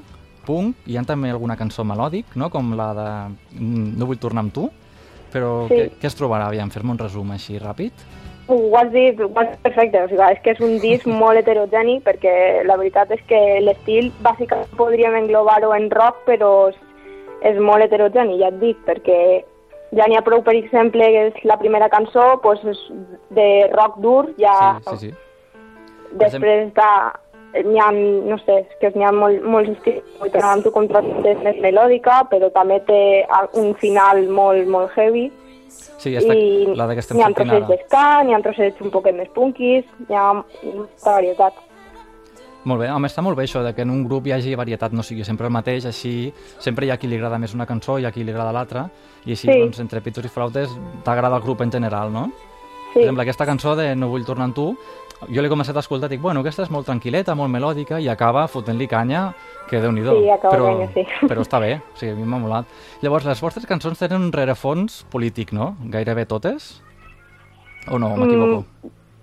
punk, 0.47 0.77
hi 0.87 0.95
ha 0.97 1.03
també 1.03 1.29
alguna 1.35 1.57
cançó 1.59 1.83
melòdic, 1.85 2.37
no? 2.39 2.51
com 2.55 2.71
la 2.79 2.89
de 2.95 3.09
mm, 3.59 3.97
No 3.99 4.07
vull 4.07 4.21
tornar 4.23 4.45
amb 4.47 4.55
tu, 4.55 4.69
però 5.35 5.67
Sí. 5.67 5.75
què, 5.75 5.89
què 5.99 6.07
es 6.07 6.15
trobarà? 6.15 6.47
Aviam, 6.53 6.71
fer-me 6.71 6.95
un 6.95 7.03
resum 7.03 7.35
així 7.35 7.59
ràpid. 7.59 7.91
Ho 8.47 8.57
has 8.79 8.93
dit, 8.93 9.19
ho 9.21 9.31
has 9.35 9.49
dit 9.51 9.63
perfecte, 9.65 10.03
o 10.05 10.09
sigui, 10.09 10.23
és 10.31 10.43
que 10.45 10.53
és 10.55 10.61
un 10.63 10.77
disc 10.83 11.09
molt 11.23 11.41
heterogeni 11.41 11.99
perquè 12.07 12.37
la 12.69 12.79
veritat 12.79 13.11
és 13.17 13.23
que 13.31 13.41
l'estil 13.65 14.13
bàsicament 14.23 14.71
podríem 14.79 15.19
englobar-ho 15.19 15.73
en 15.75 15.91
rock 15.91 16.23
però 16.29 16.53
és, 16.71 17.59
molt 17.59 17.85
heterogeni, 17.85 18.39
ja 18.41 18.53
et 18.53 18.59
dic, 18.63 18.79
perquè 18.87 19.19
ja 19.97 20.07
n'hi 20.07 20.17
ha 20.19 20.25
prou, 20.27 20.43
per 20.47 20.55
exemple, 20.59 21.05
que 21.13 21.29
és 21.31 21.45
la 21.47 21.59
primera 21.61 21.91
cançó, 21.93 22.35
doncs 22.43 22.65
és 22.73 22.83
de 23.37 23.51
rock 23.75 24.01
dur, 24.03 24.25
ja 24.41 24.57
Sí, 24.87 24.97
sí, 24.97 25.11
sí. 25.11 25.15
després 26.23 26.69
està, 26.69 26.91
n'hi 27.65 27.81
ha, 27.81 27.91
no 27.93 28.39
sé, 28.45 28.61
és 28.65 28.79
que 28.81 28.91
n'hi 28.95 29.07
ha 29.07 29.13
molt, 29.15 29.43
molts 29.43 29.73
estils, 29.77 30.39
amb 30.43 30.65
tu 30.65 30.73
contra 30.75 31.03
és 31.25 31.43
més 31.45 31.59
melòdica, 31.63 32.23
però 32.31 32.51
també 32.55 32.81
té 32.89 33.03
un 33.55 33.75
final 33.83 34.25
molt, 34.29 34.67
molt 34.71 34.95
heavy, 34.97 35.29
Sí, 35.69 36.15
està, 36.15 36.35
i 36.35 36.75
la 36.77 36.87
de 36.87 36.95
que 36.95 37.01
estem 37.01 37.17
n'hi 37.17 37.25
ha 37.25 37.31
trossets 37.35 37.57
ara. 37.57 37.67
d'esca, 37.67 38.23
n'hi 38.25 38.35
ha 38.35 38.41
trossets 38.45 38.81
un 38.81 38.91
poquet 38.91 39.15
més 39.17 39.29
punkis, 39.35 39.85
hi 40.09 40.15
ha 40.15 40.33
molta 40.35 41.13
varietat. 41.17 41.63
Molt 42.67 42.81
bé, 42.83 42.89
home, 42.91 43.07
està 43.07 43.23
molt 43.23 43.37
bé 43.39 43.45
això 43.47 43.63
de 43.63 43.73
que 43.77 43.83
en 43.83 43.91
un 43.91 44.03
grup 44.05 44.27
hi 44.27 44.33
hagi 44.35 44.55
varietat, 44.59 44.93
no 44.93 45.03
sigui 45.07 45.23
sempre 45.25 45.47
el 45.47 45.53
mateix, 45.55 45.85
així 45.87 46.33
sempre 46.59 46.87
hi 46.87 46.91
ha 46.91 46.97
qui 46.99 47.07
li 47.07 47.15
agrada 47.15 47.39
més 47.39 47.55
una 47.55 47.67
cançó 47.67 47.99
i 48.03 48.05
a 48.05 48.11
qui 48.11 48.25
li 48.25 48.33
agrada 48.35 48.51
l'altra, 48.53 48.89
i 49.25 49.31
així, 49.31 49.47
Sí. 49.47 49.59
doncs, 49.61 49.79
entre 49.81 50.01
pitos 50.01 50.25
i 50.25 50.29
flautes, 50.29 50.71
t'agrada 51.05 51.37
el 51.37 51.43
grup 51.43 51.61
en 51.63 51.71
general, 51.71 52.13
no? 52.13 52.27
Sí, 52.93 52.95
Per 52.95 53.03
exemple, 53.03 53.23
aquesta 53.23 53.47
cançó 53.47 53.77
de 53.77 53.95
No 53.95 54.09
vull 54.09 54.25
tornar 54.25 54.45
amb 54.47 54.55
tu, 54.55 54.77
jo 55.25 55.43
l'he 55.43 55.51
començat 55.51 55.77
a 55.77 55.83
escoltar 55.83 56.11
i 56.11 56.17
dic, 56.17 56.23
bueno, 56.23 56.43
aquesta 56.45 56.67
és 56.67 56.73
molt 56.73 56.89
tranquil·leta, 56.89 57.35
molt 57.39 57.53
melòdica, 57.53 58.01
i 58.03 58.09
acaba 58.13 58.47
fotent-li 58.53 58.89
canya, 58.91 59.31
que 59.71 59.81
déu 59.81 59.93
nhi 59.93 60.05
Sí, 60.05 60.31
acaba 60.31 60.55
però, 60.55 60.67
canya, 60.71 60.89
sí. 60.93 61.07
però 61.31 61.45
està 61.47 61.61
bé, 61.63 61.77
o 61.81 61.99
sigui, 61.99 62.13
a 62.13 62.19
mi 62.19 62.29
m'ha 62.29 62.43
molat. 62.43 62.77
Llavors, 63.03 63.25
les 63.29 63.41
vostres 63.41 63.67
cançons 63.67 63.99
tenen 63.99 64.29
un 64.29 64.33
rerefons 64.35 65.05
polític, 65.11 65.53
no? 65.57 65.75
Gairebé 65.93 66.27
totes? 66.27 66.83
O 67.89 67.99
no, 67.99 68.13
m'equivoco? 68.19 68.65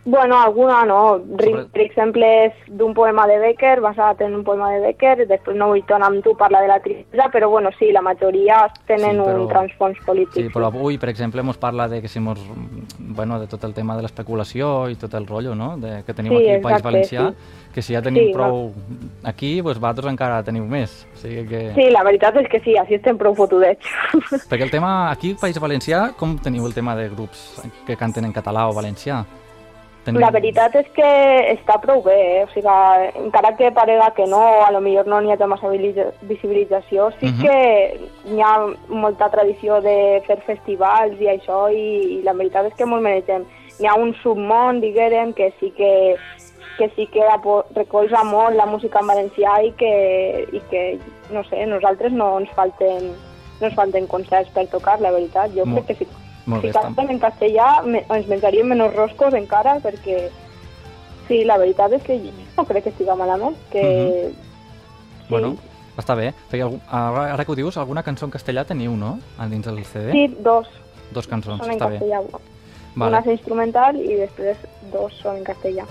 Bueno, 0.06 0.38
alguna 0.42 0.84
no. 0.84 1.18
Ri- 1.38 1.52
Sobre- 1.52 1.66
Per 1.72 1.82
exemple, 1.82 2.28
és 2.48 2.54
d'un 2.68 2.94
poema 2.94 3.26
de 3.26 3.38
Becker, 3.40 3.80
basat 3.80 4.20
en 4.22 4.36
un 4.36 4.44
poema 4.44 4.70
de 4.74 4.82
Becker, 4.82 5.28
després 5.28 5.56
no 5.56 5.70
vull 5.70 5.84
tornar 5.88 6.10
amb 6.12 6.22
tu, 6.24 6.34
parla 6.36 6.60
de 6.62 6.68
la 6.68 6.80
tristesa, 6.84 7.30
però 7.32 7.48
bueno, 7.50 7.70
sí, 7.80 7.92
la 7.94 8.02
majoria 8.02 8.66
tenen 8.86 9.16
Sí, 9.16 9.22
però- 9.24 9.42
un 9.42 9.48
transfons 9.48 9.98
polític. 10.06 10.44
Sí, 10.44 10.50
però 10.54 10.66
avui, 10.68 10.98
per 10.98 11.08
exemple, 11.10 11.42
mos 11.42 11.58
parla 11.58 11.88
de 11.88 12.02
que 12.02 12.10
si 12.10 12.20
mos, 12.20 12.38
bueno, 13.00 13.40
de 13.40 13.48
tot 13.48 13.64
el 13.64 13.74
tema 13.74 13.96
de 13.96 14.02
l'especulació 14.04 14.90
i 14.90 14.96
tot 14.96 15.14
el 15.14 15.26
rotllo, 15.26 15.56
no?, 15.56 15.78
de, 15.78 16.04
que 16.04 16.14
tenim 16.14 16.34
Sí, 16.34 16.38
aquí 16.44 16.50
al 16.56 16.62
País 16.62 16.84
Valencià, 16.84 17.30
sí. 17.30 17.72
que 17.74 17.82
si 17.82 17.94
ja 17.94 18.02
tenim 18.02 18.28
Sí, 18.28 18.34
prou 18.34 18.74
aquí, 19.24 19.62
doncs 19.62 19.80
vosaltres 19.80 20.12
encara 20.12 20.44
teniu 20.44 20.66
més. 20.66 21.08
O 21.14 21.18
sigui 21.18 21.48
que... 21.48 21.62
Sí, 21.76 21.90
la 21.92 22.04
veritat 22.04 22.36
és 22.44 22.50
que 22.50 22.60
sí, 22.60 22.76
així 22.78 22.96
estem 22.96 23.18
prou 23.18 23.34
fotudets. 23.36 23.88
Perquè 24.50 24.64
el 24.68 24.72
tema, 24.72 25.10
aquí 25.12 25.32
al 25.32 25.38
País 25.40 25.58
Valencià, 25.60 26.12
com 26.18 26.36
teniu 26.38 26.66
el 26.68 26.74
tema 26.74 26.94
de 26.96 27.08
grups 27.10 27.64
que 27.88 27.96
canten 27.96 28.26
en 28.26 28.34
català 28.34 28.68
o 28.68 28.74
valencià? 28.74 29.24
Teniu... 30.04 30.20
La 30.20 30.32
veritat 30.36 30.74
és 30.76 30.88
que 30.96 31.10
està 31.54 31.78
prou 31.80 32.02
bé, 32.04 32.16
eh? 32.40 32.44
o 32.44 32.50
sigui, 32.52 32.68
encara 33.24 33.54
que 33.56 33.70
parega 33.72 34.10
que 34.18 34.26
no, 34.28 34.42
a 34.66 34.70
lo 34.76 34.82
millor 34.84 35.08
no 35.08 35.22
n'hi 35.22 35.32
ha 35.32 35.48
massa 35.48 35.70
visi- 35.72 36.10
visibilització, 36.28 37.10
sí 37.20 37.28
Mhm. 37.32 37.42
que 37.42 38.36
hi 38.36 38.42
ha 38.42 38.54
molta 38.90 39.30
tradició 39.30 39.80
de 39.82 40.22
fer 40.28 40.42
festivals 40.46 41.20
i 41.22 41.28
això, 41.32 41.72
i, 41.72 42.20
i 42.20 42.22
la 42.24 42.34
veritat 42.34 42.66
és 42.68 42.74
que 42.76 42.86
molt 42.86 43.02
mereixem. 43.04 43.46
Hi 43.80 43.88
ha 43.88 43.96
un 43.96 44.14
submón, 44.22 44.82
diguérem, 44.82 45.32
que 45.34 45.54
sí 45.60 45.72
que, 45.72 46.18
que 46.78 46.90
sí 46.96 47.08
que 47.08 47.22
recolza 47.76 48.24
molt 48.24 48.56
la 48.56 48.66
música 48.66 49.00
en 49.00 49.08
valencià 49.08 49.62
i 49.64 49.72
que, 49.72 50.48
i 50.52 50.60
que 50.70 51.00
no 51.32 51.44
sé, 51.46 51.66
nosaltres 51.66 52.12
no 52.12 52.38
ens 52.40 52.50
falten 52.52 53.14
no 53.62 53.68
ens 53.70 53.76
falten 53.76 54.08
concerts 54.08 54.50
per 54.52 54.68
tocar, 54.68 55.00
la 55.00 55.12
veritat. 55.12 55.52
Jo 55.56 55.64
Molt- 55.66 55.86
crec 55.86 55.98
que 56.00 56.06
sí. 56.06 56.12
Molt 56.46 56.64
bé, 56.64 56.72
si 56.72 56.80
canten 56.80 57.12
en 57.12 57.20
castellà 57.20 57.68
me, 57.86 58.04
ens 58.10 58.28
menjaríem 58.28 58.68
menys 58.74 58.96
roscos 58.96 59.34
encara 59.34 59.78
perquè 59.84 60.30
sí, 61.28 61.44
la 61.48 61.58
veritat 61.58 61.94
és 61.96 62.04
que 62.04 62.18
jo 62.20 62.34
no 62.58 62.66
crec 62.68 62.84
que 62.84 62.94
estiga 62.96 63.16
malament 63.16 63.56
que 63.72 63.84
sí, 63.84 64.34
Bueno, 65.30 65.54
està 65.98 66.16
bé. 66.20 66.34
Perquè 66.52 66.66
ara, 66.68 67.28
ara 67.34 67.46
que 67.46 67.54
ho 67.54 67.56
dius, 67.56 67.78
alguna 67.78 68.04
cançó 68.04 68.28
en 68.28 68.34
castellà 68.34 68.66
teniu, 68.68 68.96
no?, 69.00 69.20
dins 69.50 69.66
del 69.66 69.80
CD? 69.86 70.12
sí, 70.12 70.28
dos 70.44 70.68
Dos 71.14 71.28
cançons, 71.30 71.62
són 71.62 71.76
està 71.76 71.88
bé. 71.90 72.00
Vale. 72.96 73.10
una 73.10 73.20
és 73.24 73.28
instrumental 73.38 73.96
i 73.98 74.16
després 74.20 74.58
dos 74.92 75.16
són 75.22 75.40
en 75.40 75.46
castellà 75.48 75.86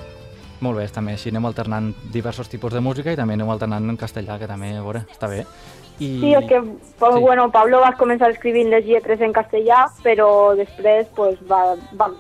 Molt 0.63 0.79
bé, 0.79 0.85
també 0.95 1.17
així 1.17 1.33
anem 1.33 1.49
alternant 1.49 1.89
diversos 2.15 2.47
tipus 2.49 2.73
de 2.73 2.81
música 2.81 3.11
i 3.11 3.17
també 3.19 3.35
anem 3.35 3.49
alternant 3.51 3.89
en 3.91 3.97
castellà, 3.99 4.37
que 4.39 4.47
també, 4.47 4.77
a 4.79 4.83
veure, 4.85 5.01
està 5.11 5.27
bé. 5.27 5.41
I... 5.99 6.09
Sí, 6.21 6.33
és 6.35 6.45
que 6.49 6.61
pues, 6.99 7.15
Sí. 7.15 7.21
bueno, 7.21 7.51
Pablo 7.51 7.81
va 7.81 7.93
començar 7.99 8.31
escrivint 8.31 8.71
les 8.71 8.85
lletres 8.85 9.21
en 9.21 9.33
castellà, 9.33 9.87
però 10.03 10.55
després 10.57 11.07
pues, 11.15 11.37
va, 11.51 11.75
va, 12.01 12.11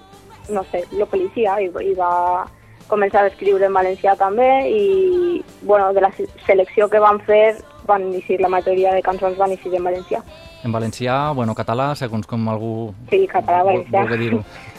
no 0.50 0.64
sé, 0.70 0.85
lo 0.92 1.08
que 1.08 1.16
li 1.18 1.28
sia, 1.35 1.61
i, 1.61 1.70
i 1.70 1.94
va 1.94 2.46
començar 2.88 3.22
a 3.24 3.28
escriure 3.30 3.64
en 3.66 3.72
valencià 3.72 4.16
també, 4.16 4.68
i 4.68 5.42
bueno, 5.62 5.92
de 5.94 6.00
la 6.02 6.11
se- 6.12 6.28
selecció 6.46 6.88
que 6.90 6.98
van 7.00 7.20
fer, 7.20 7.56
van 7.87 8.12
eixir, 8.12 8.40
la 8.40 8.48
majoria 8.52 8.92
de 8.94 9.02
cançons 9.02 9.37
van 9.38 9.50
eixir 9.54 9.74
en 9.74 9.85
valencià. 9.85 10.20
En 10.64 10.70
valencià, 10.70 11.32
bueno, 11.35 11.54
català, 11.54 11.94
segons 11.96 12.26
com 12.26 12.48
algú 12.48 12.92
Sí, 13.11 13.26
català, 13.26 13.62
vol- 13.64 13.80
valencià. 13.87 14.02
vulgui 14.02 14.18
dir-ho. 14.18 14.44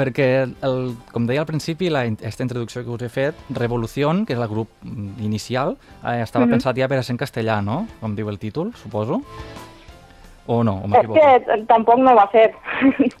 Perquè, 0.00 0.26
el, 0.64 0.78
com 1.12 1.26
deia 1.28 1.42
al 1.42 1.48
principi, 1.50 1.90
la, 1.92 2.06
aquesta 2.08 2.44
introducció 2.46 2.80
que 2.86 2.88
us 2.94 3.02
he 3.04 3.10
fet, 3.12 3.40
Revolución, 3.52 4.22
que 4.24 4.32
és 4.32 4.40
el 4.40 4.48
grup 4.48 4.70
mm, 4.80 5.18
inicial, 5.26 5.74
eh, 6.00 6.22
estava 6.24 6.46
Mhm. 6.46 6.54
pensat 6.56 6.78
ja 6.80 6.88
per 6.88 6.96
a 6.98 7.02
ser 7.02 7.12
en 7.12 7.18
castellà, 7.20 7.58
no? 7.62 7.82
Com 8.00 8.14
diu 8.16 8.30
el 8.32 8.38
títol, 8.38 8.72
suposo. 8.80 9.20
O 10.46 10.64
no, 10.64 10.78
o 10.80 10.84
És 10.86 10.90
m'equivoco? 10.90 11.20
que 11.20 11.58
tampoc 11.68 11.98
no 12.00 12.14
va 12.16 12.26
fer. 12.32 12.48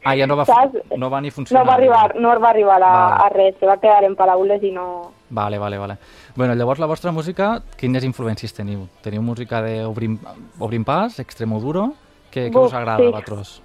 Ah, 0.04 0.16
ja 0.16 0.26
no 0.26 0.34
va, 0.36 0.46
saps? 0.46 0.80
no 0.96 1.10
va 1.10 1.20
ni 1.20 1.30
funcionar. 1.30 1.62
No 1.64 1.68
va 1.70 1.74
arribar, 1.76 2.16
no 2.18 2.40
va 2.40 2.48
arribar 2.50 2.82
a, 2.82 2.88
Vale. 2.90 3.24
a 3.24 3.28
res, 3.28 3.54
se 3.60 3.66
va 3.66 3.76
quedar 3.76 4.02
en 4.04 4.16
paraules 4.16 4.62
i 4.64 4.72
no... 4.72 5.12
Vale, 5.28 5.58
vale, 5.58 5.78
vale. 5.78 5.98
Bueno, 6.34 6.54
llavors 6.54 6.80
la 6.80 6.86
vostra 6.86 7.12
música, 7.12 7.62
quines 7.76 8.02
influències 8.04 8.52
teniu? 8.56 8.88
Teniu 9.02 9.22
música 9.22 9.60
d'Obrim 9.62 10.18
Obrim 10.58 10.82
Pas, 10.84 11.20
Extremoduro? 11.20 11.92
Què 12.32 12.48
Buf, 12.50 12.66
us 12.72 12.74
agrada 12.74 12.96
sí. 12.98 13.04
a 13.04 13.10
vosaltres? 13.10 13.60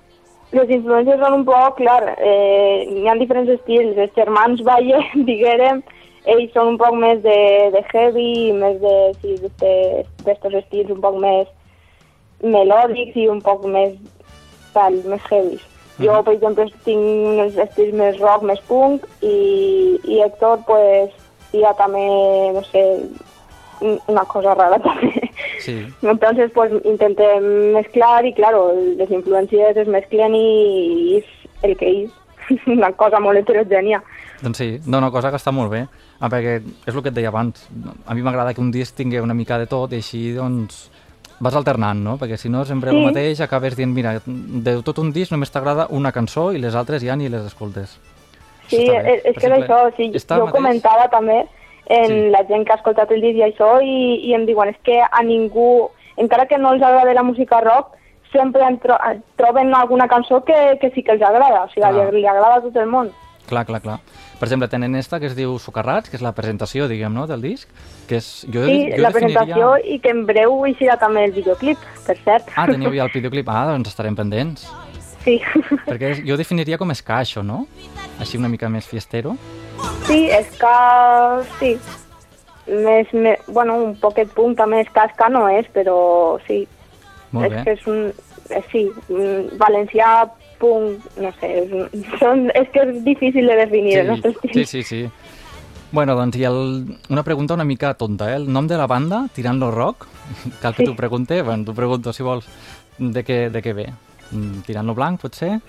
Les 0.55 0.69
influències 0.71 1.19
són 1.19 1.41
un 1.41 1.43
poc, 1.47 1.75
clar, 1.81 2.15
eh, 2.15 2.85
hi 2.87 3.07
ha 3.09 3.15
diferents 3.19 3.51
estils. 3.51 3.97
Els 3.99 4.15
germans 4.15 4.61
Valle, 4.63 5.01
diguérem, 5.29 5.81
ells 6.31 6.53
són 6.55 6.73
un 6.73 6.77
poc 6.79 6.95
més 7.01 7.21
de, 7.25 7.37
de 7.75 7.83
heavy, 7.91 8.31
més 8.55 8.79
de, 8.81 8.95
sí, 9.21 9.35
d'estos 10.23 10.55
estils 10.61 10.93
un 10.95 11.01
poc 11.03 11.19
més 11.21 11.51
melòdics 12.45 13.19
i 13.19 13.27
un 13.31 13.41
poc 13.43 13.67
més, 13.67 13.97
tal, 14.75 15.01
més 15.11 15.27
heavy. 15.31 15.59
Jo, 15.99 16.17
per 16.27 16.33
exemple, 16.35 16.65
tinc 16.87 17.39
uns 17.43 17.59
estils 17.65 17.93
més 17.95 18.17
rock, 18.19 18.43
més 18.47 18.59
punk, 18.67 19.05
i, 19.23 19.35
i 20.03 20.19
Héctor, 20.23 20.63
pues, 20.67 21.13
hi 21.55 21.63
ha 21.63 21.71
també, 21.79 22.03
no 22.55 22.63
sé, 22.67 22.83
una 23.81 24.23
cosa 24.25 24.53
rara 24.55 24.79
també. 24.79 25.31
Sí. 25.59 25.85
Entonces, 26.01 26.51
pues 26.53 26.71
intentem 26.83 27.73
mezclar 27.73 28.25
y 28.25 28.33
claro, 28.33 28.73
les 28.97 29.09
influències 29.11 29.75
es 29.77 29.87
mezclen 29.87 30.35
i 30.35 31.17
és 31.17 31.25
el 31.63 31.75
que 31.77 31.89
és. 32.03 32.11
Una 32.67 32.91
cosa 32.93 33.17
molt 33.19 33.39
heterogènia. 33.39 34.03
Doncs 34.43 34.57
sí, 34.57 34.67
no, 34.85 34.99
una 34.99 35.09
cosa 35.09 35.31
que 35.33 35.39
està 35.39 35.49
molt 35.55 35.71
bé, 35.71 35.79
ah, 36.19 36.29
perquè 36.29 36.59
és 36.85 36.93
el 36.93 37.01
que 37.01 37.09
et 37.09 37.15
deia 37.15 37.31
abans, 37.31 37.63
a 38.05 38.13
mi 38.13 38.21
m'agrada 38.21 38.53
que 38.53 38.61
un 38.61 38.69
disc 38.69 38.93
tingui 38.95 39.17
una 39.23 39.33
mica 39.33 39.57
de 39.57 39.65
tot 39.65 39.93
i 39.95 40.01
així 40.03 40.33
doncs 40.35 40.91
vas 41.39 41.55
alternant, 41.57 42.03
no? 42.05 42.17
Perquè 42.21 42.37
si 42.37 42.49
no 42.53 42.61
sempre 42.65 42.91
Sí. 42.91 42.97
el 42.99 43.05
mateix 43.07 43.41
acabes 43.41 43.75
dient, 43.75 43.91
mira, 43.95 44.19
de 44.27 44.75
tot 44.83 44.99
un 45.01 45.09
disc 45.11 45.31
només 45.33 45.49
t'agrada 45.49 45.87
una 45.89 46.11
cançó 46.11 46.51
i 46.53 46.59
les 46.61 46.75
altres 46.75 47.01
ja 47.01 47.15
ni 47.15 47.29
les 47.29 47.47
escoltes. 47.47 47.97
Sí, 48.67 48.83
bé. 48.89 49.01
és, 49.15 49.25
és 49.25 49.35
que 49.41 49.47
és 49.47 49.53
això, 49.63 49.79
sí, 49.97 50.11
està 50.13 50.37
jo 50.37 50.45
mateix- 50.45 50.55
comentava 50.59 51.09
també 51.09 51.41
en 51.87 52.07
Sí. 52.07 52.29
la 52.31 52.43
gent 52.47 52.65
que 52.65 52.73
ha 52.73 52.75
escoltat 52.75 53.11
el 53.11 53.21
disc 53.21 53.37
i 53.37 53.43
això 53.43 53.79
i, 53.83 54.21
i 54.29 54.33
em 54.33 54.45
diuen 54.45 54.69
és 54.69 54.77
que 54.83 54.99
a 55.01 55.23
ningú, 55.23 55.89
encara 56.17 56.45
que 56.47 56.57
no 56.57 56.73
els 56.73 56.81
agrada 56.83 57.13
la 57.13 57.23
música 57.23 57.61
rock, 57.61 57.93
sempre 58.31 58.63
en 58.67 58.79
tro 58.79 58.97
troben 59.37 59.73
alguna 59.75 60.07
cançó 60.07 60.43
que, 60.43 60.77
que 60.81 60.89
sí 60.91 61.03
que 61.03 61.11
els 61.13 61.21
agrada, 61.21 61.63
o 61.63 61.69
sigui, 61.69 61.81
Clar. 61.87 62.11
li, 62.13 62.21
li 62.21 62.27
agrada 62.27 62.55
a 62.57 62.61
tot 62.61 62.75
el 62.75 62.87
món. 62.87 63.11
Clar, 63.47 63.63
clar, 63.65 63.79
clar. 63.81 63.99
Per 64.39 64.47
exemple, 64.47 64.67
tenen 64.67 64.95
esta 64.95 65.19
que 65.19 65.27
es 65.27 65.35
diu 65.35 65.59
Socarrats, 65.59 66.09
que 66.09 66.17
és 66.17 66.21
la 66.25 66.31
presentació, 66.33 66.87
diguem, 66.89 67.13
no?, 67.13 67.27
del 67.27 67.41
disc, 67.45 67.69
que 68.09 68.17
és... 68.17 68.45
Jo, 68.51 68.65
Sí, 68.65 68.89
jo 68.91 69.01
la 69.03 69.11
definiria- 69.11 69.43
presentació 69.45 69.77
i 69.85 69.99
que 69.99 70.09
en 70.09 70.25
breu 70.25 70.65
eixirà 70.65 70.97
també 70.97 71.23
el 71.25 71.31
videoclip, 71.31 71.77
per 72.07 72.17
cert. 72.25 72.49
Ah, 72.57 72.65
teniu 72.65 72.89
ja 72.97 73.05
el 73.05 73.11
videoclip. 73.13 73.47
Ah, 73.47 73.67
doncs 73.69 73.89
estarem 73.93 74.15
pendents. 74.17 74.65
Sí, 75.23 75.39
Perquè 75.85 76.25
jo 76.27 76.35
definiria 76.37 76.77
com 76.77 76.89
això, 76.89 77.43
no? 77.43 77.67
Així 78.19 78.37
una 78.37 78.49
mica 78.49 78.67
més 78.69 78.85
fiestero. 78.87 79.37
Sí, 80.07 80.19
és 80.29 80.47
que... 80.59 80.75
sí. 81.59 81.75
Més, 82.65 83.11
més, 83.13 83.43
bueno, 83.53 83.75
un 83.77 83.91
poquet 84.01 84.31
punk 84.33 84.57
també 84.57 84.79
és 84.81 84.87
ska 84.89 85.27
no 85.29 85.43
és, 85.53 85.67
però 85.73 86.39
sí. 86.47 86.63
Molt 87.31 87.45
és 87.45 87.53
bé. 87.53 87.63
que 87.63 87.75
és 87.77 87.85
un... 87.91 87.99
Eh, 88.49 88.61
sí, 88.71 88.87
valencià, 89.57 90.25
punk, 90.59 91.03
no 91.21 91.31
sé, 91.39 91.49
és, 91.61 91.71
un, 91.73 92.03
són, 92.21 92.49
és 92.57 92.67
que 92.73 92.81
és 92.85 93.03
difícil 93.05 93.47
de 93.47 93.55
definir 93.61 93.99
el 93.99 94.07
nostre 94.13 94.31
estil. 94.31 94.53
sí, 94.53 94.65
sí, 94.65 94.83
sí. 94.83 95.09
Bueno, 95.91 96.15
doncs, 96.17 96.35
i 96.41 96.43
el, 96.43 96.97
una 97.09 97.23
pregunta 97.23 97.53
una 97.53 97.63
mica 97.63 97.93
tonta, 97.93 98.31
eh? 98.31 98.35
El 98.35 98.51
nom 98.51 98.67
de 98.67 98.77
la 98.77 98.87
banda, 98.87 99.27
Tirant-lo 99.35 99.69
Rock, 99.71 100.07
cal 100.61 100.73
que 100.75 100.83
Sí. 100.83 100.89
t'ho 100.89 100.95
pregunte? 100.95 101.41
Bueno, 101.41 101.65
t'ho 101.65 101.73
pregunto, 101.77 102.13
si 102.13 102.23
vols. 102.23 102.47
De 102.97 103.23
què, 103.27 103.49
de 103.51 103.61
què 103.61 103.73
ve? 103.75 103.85
Mm, 104.31 104.63
Tirant-lo 104.65 104.95
blanc, 104.95 105.21
potser? 105.21 105.59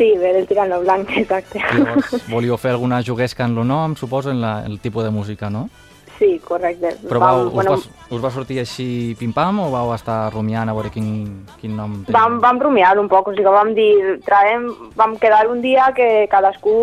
Sí, 0.00 0.14
ver 0.16 0.34
el 0.34 0.46
tirano 0.48 0.80
blanc, 0.80 1.10
exacte. 1.12 1.60
Llavors, 1.60 2.14
volíeu 2.32 2.56
fer 2.56 2.70
alguna 2.72 3.02
juguesca 3.04 3.44
en 3.44 3.58
el 3.58 3.66
nom, 3.68 3.92
suposo, 4.00 4.30
en 4.32 4.40
la, 4.40 4.62
el 4.64 4.78
tipus 4.80 5.04
de 5.04 5.10
música, 5.12 5.50
no? 5.52 5.66
Sí, 6.16 6.38
correcte. 6.44 6.94
Però 7.08 7.20
vau, 7.20 7.42
us, 7.46 7.52
bueno, 7.52 7.74
va, 7.76 8.06
us 8.16 8.22
va 8.24 8.30
sortir 8.32 8.58
així 8.62 8.86
pim-pam 9.20 9.60
o 9.60 9.66
vau 9.72 9.92
estar 9.92 10.32
rumiant 10.32 10.68
a 10.68 10.74
veure 10.76 10.88
quin, 10.92 11.10
quin 11.60 11.76
nom 11.76 11.98
tenia? 12.06 12.16
Vam, 12.16 12.38
vam 12.40 12.62
rumiar 12.64 12.94
un 13.00 13.08
poc, 13.12 13.28
o 13.28 13.34
sigui, 13.36 13.44
vam 13.48 13.74
dir, 13.76 14.18
traem, 14.24 14.66
vam 14.96 15.18
quedar 15.20 15.42
un 15.52 15.60
dia 15.60 15.90
que 15.96 16.26
cadascú 16.32 16.74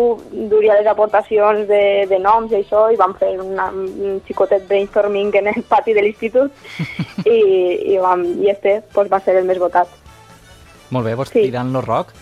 duria 0.50 0.78
les 0.78 0.86
aportacions 0.90 1.66
de, 1.70 1.82
de 2.10 2.18
noms 2.22 2.54
i 2.54 2.60
això, 2.62 2.86
i 2.94 2.98
vam 2.98 3.14
fer 3.18 3.32
una, 3.42 3.68
un 3.74 4.18
xicotet 4.26 4.66
brainstorming 4.70 5.34
en 5.42 5.50
el 5.56 5.62
pati 5.66 5.94
de 5.94 6.06
l'institut 6.06 6.54
i, 7.26 7.38
i, 7.94 7.98
vam, 7.98 8.22
i 8.42 8.50
este 8.54 8.80
pues, 8.94 9.10
va 9.10 9.18
ser 9.26 9.38
el 9.38 9.46
més 9.50 9.58
votat. 9.62 9.90
Molt 10.94 11.06
bé, 11.06 11.14
doncs 11.18 11.34
Sí. 11.34 11.46
tirant-lo 11.46 11.82
rock, 11.82 12.14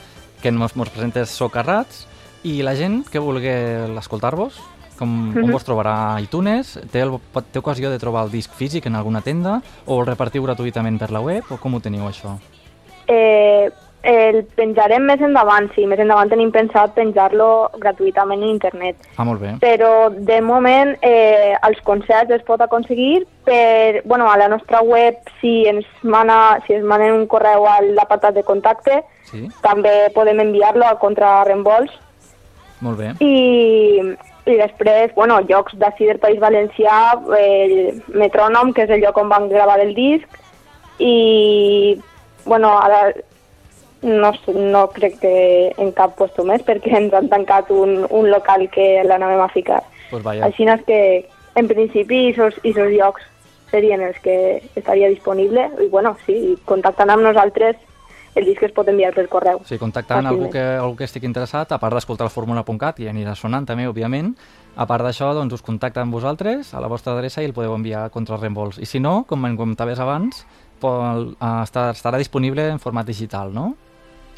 que 0.47 0.53
mos, 0.53 0.77
mos 0.77 0.91
presentes 0.95 1.29
socarrats, 1.35 2.05
i 2.47 2.61
la 2.63 2.77
gent 2.79 3.01
que 3.11 3.19
vulgui 3.19 3.51
escoltar-vos, 3.99 4.61
com, 4.97 5.09
Mhm. 5.35 5.43
on 5.43 5.51
vos 5.51 5.65
trobarà 5.67 6.21
iTunes? 6.23 6.79
Té, 6.93 7.01
el, 7.01 7.19
té 7.51 7.59
ocasió 7.59 7.91
de 7.91 7.99
trobar 7.99 8.25
el 8.25 8.31
disc 8.31 8.53
físic 8.55 8.87
en 8.87 8.95
alguna 8.95 9.23
tenda? 9.23 9.61
O 9.87 9.99
el 10.01 10.07
repartiu 10.07 10.45
gratuïtament 10.45 11.01
per 11.01 11.11
la 11.11 11.21
web? 11.21 11.43
O 11.51 11.57
com 11.57 11.75
ho 11.75 11.81
teniu, 11.81 12.05
això? 12.07 12.39
Eh, 13.09 13.73
el 14.07 14.45
penjarem 14.55 15.03
més 15.09 15.21
endavant, 15.25 15.67
sí, 15.75 15.85
més 15.91 15.99
endavant 16.03 16.31
tenim 16.31 16.53
pensat 16.55 16.95
penjar-lo 16.95 17.49
gratuïtament 17.83 18.45
en 18.45 18.53
internet. 18.55 18.97
Ah, 19.17 19.25
molt 19.27 19.41
bé. 19.43 19.57
però 19.61 20.09
de 20.11 20.41
moment 20.41 20.95
eh, 21.03 21.57
els 21.67 21.81
concerts 21.83 22.31
es 22.31 22.45
pot 22.47 22.61
aconseguir 22.63 23.27
per, 23.45 24.03
bueno, 24.05 24.31
a 24.31 24.37
la 24.39 24.49
nostra 24.49 24.83
web 24.83 25.19
si 25.41 25.67
ens, 25.67 25.87
mana, 26.03 26.59
si 26.67 26.75
ens 26.75 26.87
manen 26.87 27.13
un 27.19 27.27
correu 27.27 27.67
a 27.67 27.81
l'apartat 27.83 28.35
de 28.35 28.47
contacte 28.47 29.03
Sí, 29.27 29.49
també 29.61 30.13
podem 30.15 30.39
enviar-lo 30.39 30.87
a 30.87 30.99
contrarreembols 31.03 31.91
molt 32.81 33.01
bé. 33.01 33.13
i, 33.19 34.03
i 34.47 34.57
després, 34.61 35.11
bueno, 35.17 35.41
llocs 35.49 35.75
d'ací 35.81 36.07
del 36.07 36.21
País 36.23 36.39
Valencià, 36.39 36.99
el 37.35 38.03
Metrònom, 38.15 38.71
que 38.73 38.87
és 38.87 38.93
el 38.95 39.03
lloc 39.03 39.19
on 39.19 39.33
van 39.33 39.49
gravar 39.51 39.81
el 39.83 39.95
disc, 39.97 40.39
i, 41.03 41.99
bueno, 42.45 42.71
ara 42.79 43.11
no, 44.03 44.33
no 44.55 44.89
crec 44.95 45.19
que 45.21 45.37
en 45.77 45.93
cap 45.97 46.17
puesto 46.19 46.45
més, 46.45 46.63
perquè 46.67 46.93
ens 46.99 47.15
han 47.15 47.31
tancat 47.33 47.71
un, 47.75 48.05
un 48.11 48.31
local 48.31 48.67
que 48.73 49.03
l'anàvem 49.07 49.43
a 49.43 49.49
ficar. 49.53 49.83
Pues 50.11 50.23
vaya. 50.23 50.47
Així 50.47 50.69
és 50.69 50.85
que, 50.87 51.01
en 51.57 51.69
principi, 51.69 52.29
esos 52.31 52.61
llocs 52.65 53.25
serien 53.71 54.03
els 54.05 54.19
que 54.23 54.63
estaria 54.77 55.09
disponible, 55.09 55.71
i 55.83 55.89
bueno, 55.91 56.17
sí, 56.27 56.57
contactant 56.65 57.11
amb 57.11 57.25
nosaltres, 57.27 57.77
el 58.37 58.45
disc 58.45 58.63
es 58.63 58.73
pot 58.77 58.89
enviar 58.93 59.15
per 59.17 59.25
correu. 59.33 59.63
Sí, 59.65 59.79
contactant 59.81 60.29
algú 60.29 60.51
que, 60.53 60.63
algú 60.77 60.99
que 60.99 61.07
estigui 61.09 61.27
interessat, 61.29 61.73
a 61.73 61.81
part 61.81 61.97
d'escoltar 61.97 62.29
el 62.29 62.33
fórmula.cat, 62.35 63.01
i 63.01 63.09
anirà 63.09 63.35
sonant 63.35 63.65
també, 63.67 63.89
òbviament, 63.89 64.35
a 64.77 64.85
part 64.87 65.07
d'això, 65.07 65.33
doncs, 65.35 65.57
us 65.57 65.65
contacta 65.65 66.05
amb 66.05 66.13
vosaltres, 66.13 66.75
a 66.77 66.83
la 66.85 66.91
vostra 66.93 67.17
adreça, 67.17 67.41
i 67.41 67.49
el 67.49 67.57
podeu 67.57 67.75
enviar 67.75 68.05
a 68.05 68.13
contrarreembols. 68.13 68.79
I 68.79 68.87
si 68.87 69.01
no, 69.01 69.23
com 69.29 69.49
em 69.49 69.57
comentaves 69.57 70.03
abans, 70.05 70.45
pot, 70.81 71.33
uh, 71.33 71.51
estar, 71.65 71.89
estarà 71.97 72.21
disponible 72.21 72.69
en 72.75 72.83
format 72.83 73.09
digital, 73.09 73.55
no? 73.57 73.73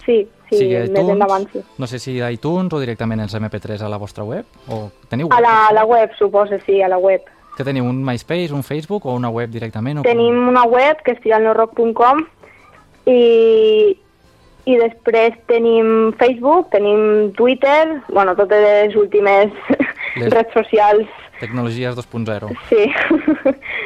Sí, 0.09 0.23
sí, 0.49 0.57
Sigui 0.63 0.75
més 0.79 0.89
iTunes, 0.89 1.11
endavant, 1.13 1.45
sí. 1.53 1.61
No 1.77 1.87
sé 1.87 1.99
si 2.01 2.15
a 2.25 2.31
iTunes 2.33 2.73
o 2.73 2.79
directament 2.81 3.21
els 3.21 3.35
MP3 3.37 3.83
a 3.85 3.91
la 3.93 3.99
vostra 4.01 4.25
web, 4.25 4.47
o 4.73 4.87
teniu 5.13 5.29
A 5.29 5.37
web? 5.37 5.45
la, 5.45 5.57
a 5.69 5.73
la 5.77 5.85
web, 5.85 6.15
suposo, 6.17 6.57
sí, 6.65 6.81
a 6.81 6.89
la 6.89 6.97
web. 6.97 7.21
Que 7.59 7.67
teniu 7.67 7.85
un 7.85 8.01
MySpace, 8.07 8.55
un 8.57 8.63
Facebook 8.65 9.05
o 9.05 9.13
una 9.19 9.29
web 9.29 9.51
directament? 9.53 9.99
O 10.01 10.03
Tenim 10.07 10.49
una 10.49 10.63
web 10.65 11.03
que 11.05 11.13
és 11.13 11.21
tiralnorock.com 11.21 12.25
i, 13.11 13.99
i 14.65 14.77
després 14.81 15.37
tenim 15.51 16.13
Facebook, 16.21 16.71
tenim 16.73 17.33
Twitter, 17.37 18.01
bueno, 18.09 18.35
totes 18.39 18.63
les 18.65 18.97
últimes 18.97 19.53
Les- 20.17 20.31
redes 20.33 20.53
socials, 20.55 21.07
Tecnologies 21.41 21.95
2.0. 21.95 22.49
sí. 22.73 22.89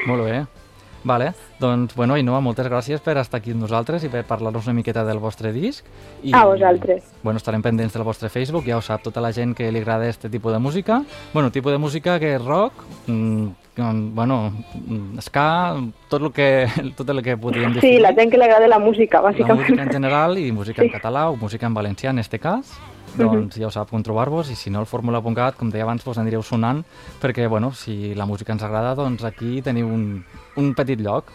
Molt 0.06 0.24
bé. 0.30 0.44
Vale, 1.05 1.33
doncs, 1.59 1.95
bueno, 1.97 2.15
Ainhoa, 2.15 2.38
moltes 2.41 2.69
gràcies 2.71 3.01
per 3.03 3.17
estar 3.19 3.41
aquí 3.41 3.51
amb 3.51 3.62
nosaltres 3.65 4.05
i 4.07 4.09
per 4.09 4.23
parlar-nos 4.25 4.67
una 4.69 4.75
miqueta 4.77 5.03
del 5.05 5.19
vostre 5.19 5.51
disc. 5.53 5.85
I, 6.23 6.33
A 6.33 6.45
vosaltres. 6.47 7.03
Bueno, 7.23 7.38
estarem 7.38 7.62
pendents 7.62 7.93
del 7.95 8.05
vostre 8.07 8.29
Facebook, 8.31 8.65
ja 8.67 8.77
ho 8.79 8.83
sap 8.83 9.03
tota 9.03 9.21
la 9.21 9.33
gent 9.33 9.55
que 9.59 9.71
li 9.73 9.81
agrada 9.83 10.05
aquest 10.07 10.29
tipus 10.31 10.53
de 10.53 10.59
música. 10.62 11.03
Bueno, 11.35 11.51
tipus 11.51 11.73
de 11.73 11.79
música 11.79 12.19
que 12.21 12.37
és 12.37 12.43
rock, 12.45 12.73
mm, 13.09 13.47
mm, 13.77 14.15
bueno, 14.15 14.53
mm, 14.75 15.19
ska, 15.19 15.75
tot 16.09 16.23
el 16.23 16.31
que, 16.33 16.67
tot 16.97 17.09
el 17.11 17.23
que 17.23 17.37
podríem 17.37 17.71
Sí, 17.75 17.81
definir. 17.81 18.01
la 18.03 18.15
gent 18.15 18.31
que 18.31 18.38
li 18.38 18.45
agrada 18.45 18.69
la 18.69 18.79
música, 18.79 19.21
la 19.21 19.31
bàsicament. 19.33 19.59
música 19.59 19.83
en 19.83 19.91
general 19.99 20.38
i 20.38 20.53
música 20.53 20.83
en 20.83 20.88
Sí. 20.88 20.95
català 20.95 21.31
o 21.31 21.37
música 21.37 21.67
en 21.67 21.75
valencià 21.75 22.11
en 22.11 22.19
este 22.21 22.38
cas 22.38 22.79
doncs 23.15 23.59
ja 23.59 23.67
ho 23.67 23.71
sap 23.71 23.93
on 23.93 24.03
trobar-vos 24.03 24.49
i 24.51 24.55
si 24.55 24.71
no 24.71 24.81
el 24.81 24.87
fórmula.cat, 24.87 25.57
com 25.59 25.69
deia 25.69 25.83
abans, 25.85 26.03
vos 26.03 26.17
anireu 26.17 26.41
sonant 26.43 26.83
perquè, 27.21 27.47
bueno, 27.47 27.73
si 27.75 28.15
la 28.15 28.25
música 28.25 28.53
ens 28.55 28.62
agrada 28.62 28.95
doncs 28.95 29.23
aquí 29.25 29.61
teniu 29.61 29.87
un, 29.88 30.25
un 30.57 30.73
petit 30.75 31.01
lloc 31.01 31.31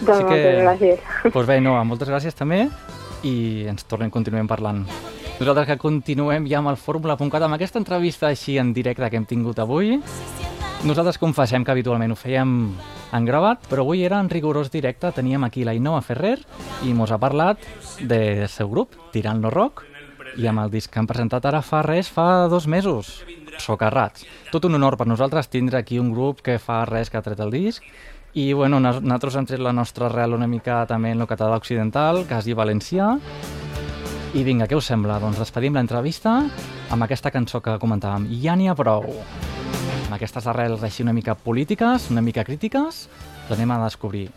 Doncs 0.00 0.24
moltes 0.24 0.62
gràcies. 0.62 1.00
doncs 1.28 1.46
bé, 1.46 1.60
no, 1.60 1.76
moltes 1.84 2.08
gràcies 2.08 2.36
també 2.36 2.68
i 3.26 3.66
ens 3.68 3.84
tornem, 3.84 4.10
continuem 4.10 4.48
parlant 4.48 4.86
nosaltres 5.40 5.66
que 5.68 5.80
continuem 5.80 6.46
ja 6.48 6.60
amb 6.60 6.72
el 6.72 6.78
fórmula.cat 6.80 7.42
amb 7.42 7.56
aquesta 7.56 7.80
entrevista 7.80 8.28
així 8.28 8.58
en 8.58 8.72
directe 8.72 9.10
que 9.10 9.20
hem 9.20 9.28
tingut 9.28 9.60
avui 9.60 9.98
nosaltres 10.84 11.20
confessem 11.20 11.64
que 11.64 11.74
habitualment 11.74 12.14
ho 12.14 12.16
fèiem 12.16 12.56
en 13.12 13.26
gravat, 13.26 13.66
però 13.68 13.82
avui 13.84 14.04
era 14.06 14.20
en 14.22 14.30
rigorós 14.30 14.70
directe. 14.70 15.10
Teníem 15.12 15.44
aquí 15.44 15.64
la 15.64 15.74
Inoa 15.74 16.00
Ferrer 16.00 16.38
i 16.86 16.94
mos 16.94 17.10
ha 17.12 17.18
parlat 17.20 17.60
del 18.00 18.46
seu 18.48 18.70
grup, 18.70 18.94
Tirant-lo 19.12 19.50
Rock, 19.50 19.84
i 20.38 20.46
amb 20.46 20.62
el 20.62 20.70
disc 20.70 20.92
que 20.92 21.00
han 21.02 21.08
presentat 21.10 21.44
ara 21.50 21.60
fa 21.66 21.82
res, 21.82 22.08
fa 22.08 22.46
dos 22.48 22.68
mesos, 22.70 23.24
Socarrats. 23.58 24.24
Tot 24.52 24.64
un 24.64 24.78
honor 24.78 24.96
per 24.96 25.08
nosaltres 25.10 25.50
tindre 25.50 25.80
aquí 25.82 25.98
un 25.98 26.12
grup 26.14 26.40
que 26.40 26.58
fa 26.62 26.84
res 26.88 27.10
que 27.10 27.18
ha 27.18 27.24
tret 27.26 27.40
el 27.42 27.50
disc 27.50 27.84
i 28.34 28.52
bueno, 28.52 28.78
nos- 28.80 29.02
nosaltres 29.02 29.36
hem 29.36 29.46
tret 29.46 29.60
la 29.60 29.72
nostra 29.72 30.06
arrel 30.06 30.34
una 30.34 30.46
mica 30.46 30.84
també 30.86 31.10
en 31.12 31.20
el 31.20 31.26
català 31.26 31.56
occidental, 31.56 32.24
quasi 32.28 32.52
valencià, 32.54 33.18
i 34.34 34.44
vinga, 34.46 34.68
què 34.70 34.76
us 34.78 34.86
sembla? 34.86 35.18
Doncs 35.18 35.38
despedim 35.42 35.74
l'entrevista 35.74 36.36
amb 36.90 37.02
aquesta 37.02 37.30
cançó 37.34 37.60
que 37.60 37.78
comentàvem, 37.82 38.28
Ja 38.42 38.54
n'hi 38.56 38.68
ha 38.70 38.74
prou. 38.78 39.04
Amb 40.06 40.14
aquestes 40.14 40.46
arrels 40.46 40.82
així 40.82 41.02
una 41.02 41.12
mica 41.12 41.34
polítiques, 41.34 42.10
una 42.10 42.22
mica 42.22 42.44
crítiques, 42.44 43.08
l'anem 43.50 43.70
a 43.70 43.84
descobrir. 43.84 44.28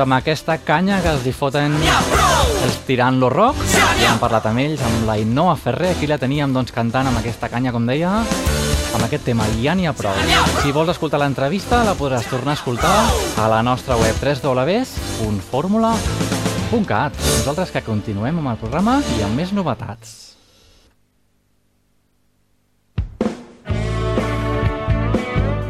Amb 0.00 0.16
aquesta 0.16 0.56
canya 0.64 1.02
que 1.04 1.10
els 1.12 1.26
hi 1.28 1.32
foten 1.36 1.76
els 2.64 2.78
tirant 2.86 3.18
lo 3.20 3.28
rock, 3.32 3.56
ja 4.00 4.12
hem 4.12 4.18
parlat 4.20 4.46
amb 4.48 4.58
ells, 4.62 4.80
amb 4.84 5.06
la 5.08 5.16
Innova 5.20 5.56
Ferrer, 5.60 5.90
aquí 5.94 6.06
la 6.08 6.18
teníem 6.20 6.52
doncs 6.56 6.72
cantant 6.72 7.06
amb 7.08 7.18
aquesta 7.20 7.48
canya, 7.52 7.72
com 7.72 7.86
deia, 7.88 8.10
amb 8.94 9.04
aquest 9.04 9.24
tema, 9.28 9.44
ja 9.60 9.74
n'hi 9.76 9.86
ha 9.88 9.94
prou. 9.96 10.16
Si 10.62 10.72
vols 10.76 10.90
escoltar 10.94 11.20
l'entrevista, 11.22 11.76
la 11.86 11.94
podràs 11.98 12.30
tornar 12.30 12.52
a 12.56 12.58
escoltar 12.58 12.96
a 13.40 13.44
la 13.52 13.60
nostra 13.66 13.94
web 14.00 14.16
www.formula.cat. 14.20 17.12
Nosaltres 17.40 17.70
que 17.74 17.86
continuem 17.86 18.36
amb 18.40 18.50
el 18.54 18.60
programa 18.60 18.94
i 19.18 19.20
amb 19.26 19.34
més 19.36 19.50
novetats. 19.56 20.06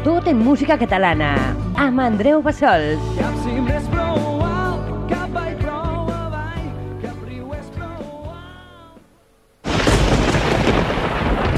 Tot 0.01 0.25
en 0.27 0.37
música 0.41 0.77
catalana, 0.81 1.31
amb 1.77 1.99
Andreu 2.01 2.41
Bassols. 2.41 3.01
Cap 3.19 3.35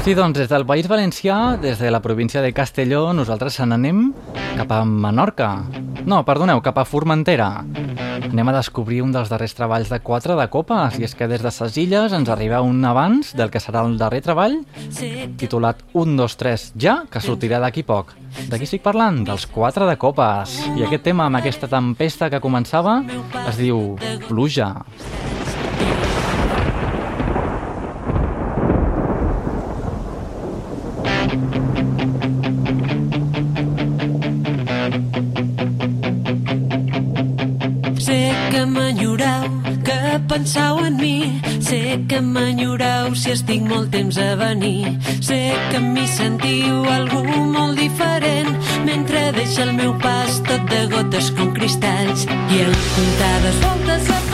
Sí, 0.04 0.12
doncs 0.12 0.36
des 0.36 0.50
del 0.52 0.66
País 0.68 0.84
Valencià, 0.84 1.56
des 1.56 1.78
de 1.80 1.88
la 1.90 2.02
província 2.04 2.42
de 2.42 2.52
Castelló, 2.52 3.14
nosaltres 3.16 3.54
se 3.56 3.64
n'anem 3.64 4.10
cap 4.58 4.74
a 4.76 4.82
Menorca. 4.84 5.64
No, 6.04 6.18
perdoneu, 6.28 6.60
cap 6.60 6.76
a 6.76 6.84
Formentera. 6.84 7.64
Anem 8.28 8.50
a 8.52 8.54
descobrir 8.58 9.00
un 9.00 9.14
dels 9.16 9.32
darrers 9.32 9.56
treballs 9.56 9.88
de 9.88 10.02
quatre 10.04 10.36
de 10.36 10.44
copes, 10.52 10.98
i 11.00 11.08
és 11.08 11.16
que 11.16 11.24
des 11.24 11.40
de 11.40 11.48
ses 11.48 11.78
illes 11.80 12.12
ens 12.12 12.28
arriba 12.28 12.60
un 12.60 12.84
abans 12.84 13.32
del 13.32 13.48
que 13.48 13.64
serà 13.64 13.86
el 13.88 13.96
darrer 13.96 14.20
treball, 14.28 14.60
titulat 15.40 15.80
1, 15.94 16.18
2, 16.20 16.36
3, 16.44 16.66
ja, 16.76 16.98
que 17.08 17.24
sortirà 17.24 17.62
d'aquí 17.64 17.80
poc. 17.88 18.12
De 18.50 18.60
qui 18.60 18.68
estic 18.68 18.84
parlant? 18.84 19.24
Dels 19.24 19.48
quatre 19.48 19.88
de 19.88 19.96
copes. 19.96 20.60
I 20.76 20.84
aquest 20.84 21.08
tema, 21.08 21.30
amb 21.30 21.40
aquesta 21.40 21.64
tempesta 21.64 22.28
que 22.28 22.44
començava, 22.44 23.00
es 23.48 23.56
diu 23.56 23.96
Pluja. 24.28 24.74
Sé 25.00 26.13
que 38.50 38.64
m'enyoreu, 38.66 39.44
que 39.84 39.98
penseu 40.28 40.78
en 40.84 40.96
mi. 40.96 41.40
Sé 41.60 42.00
que 42.08 42.20
m'enyoreu 42.20 43.14
si 43.14 43.32
estic 43.34 43.62
molt 43.62 43.90
temps 43.94 44.18
a 44.18 44.34
venir. 44.36 44.98
Sé 45.20 45.40
que 45.70 45.80
en 45.80 45.92
mi 45.94 46.06
sentiu 46.06 46.84
algú 46.98 47.24
molt 47.56 47.78
diferent 47.78 48.52
mentre 48.84 49.30
deixa 49.38 49.62
el 49.62 49.72
meu 49.72 49.96
pas 49.98 50.40
tot 50.48 50.70
de 50.70 50.86
gotes 50.92 51.32
com 51.38 51.52
cristalls 51.56 52.28
i 52.28 52.62
en 52.66 52.78
comptades 52.94 53.60
voltes 53.66 54.08
apareix 54.10 54.33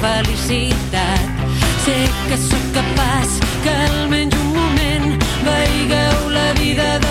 felicitat. 0.00 1.20
Sé 1.84 1.96
que 2.28 2.36
sóc 2.36 2.64
capaç 2.74 3.38
que 3.64 3.74
almenys 3.88 4.34
un 4.38 4.50
moment 4.54 5.18
veigueu 5.46 6.28
la 6.30 6.52
vida 6.60 6.98
de 6.98 7.07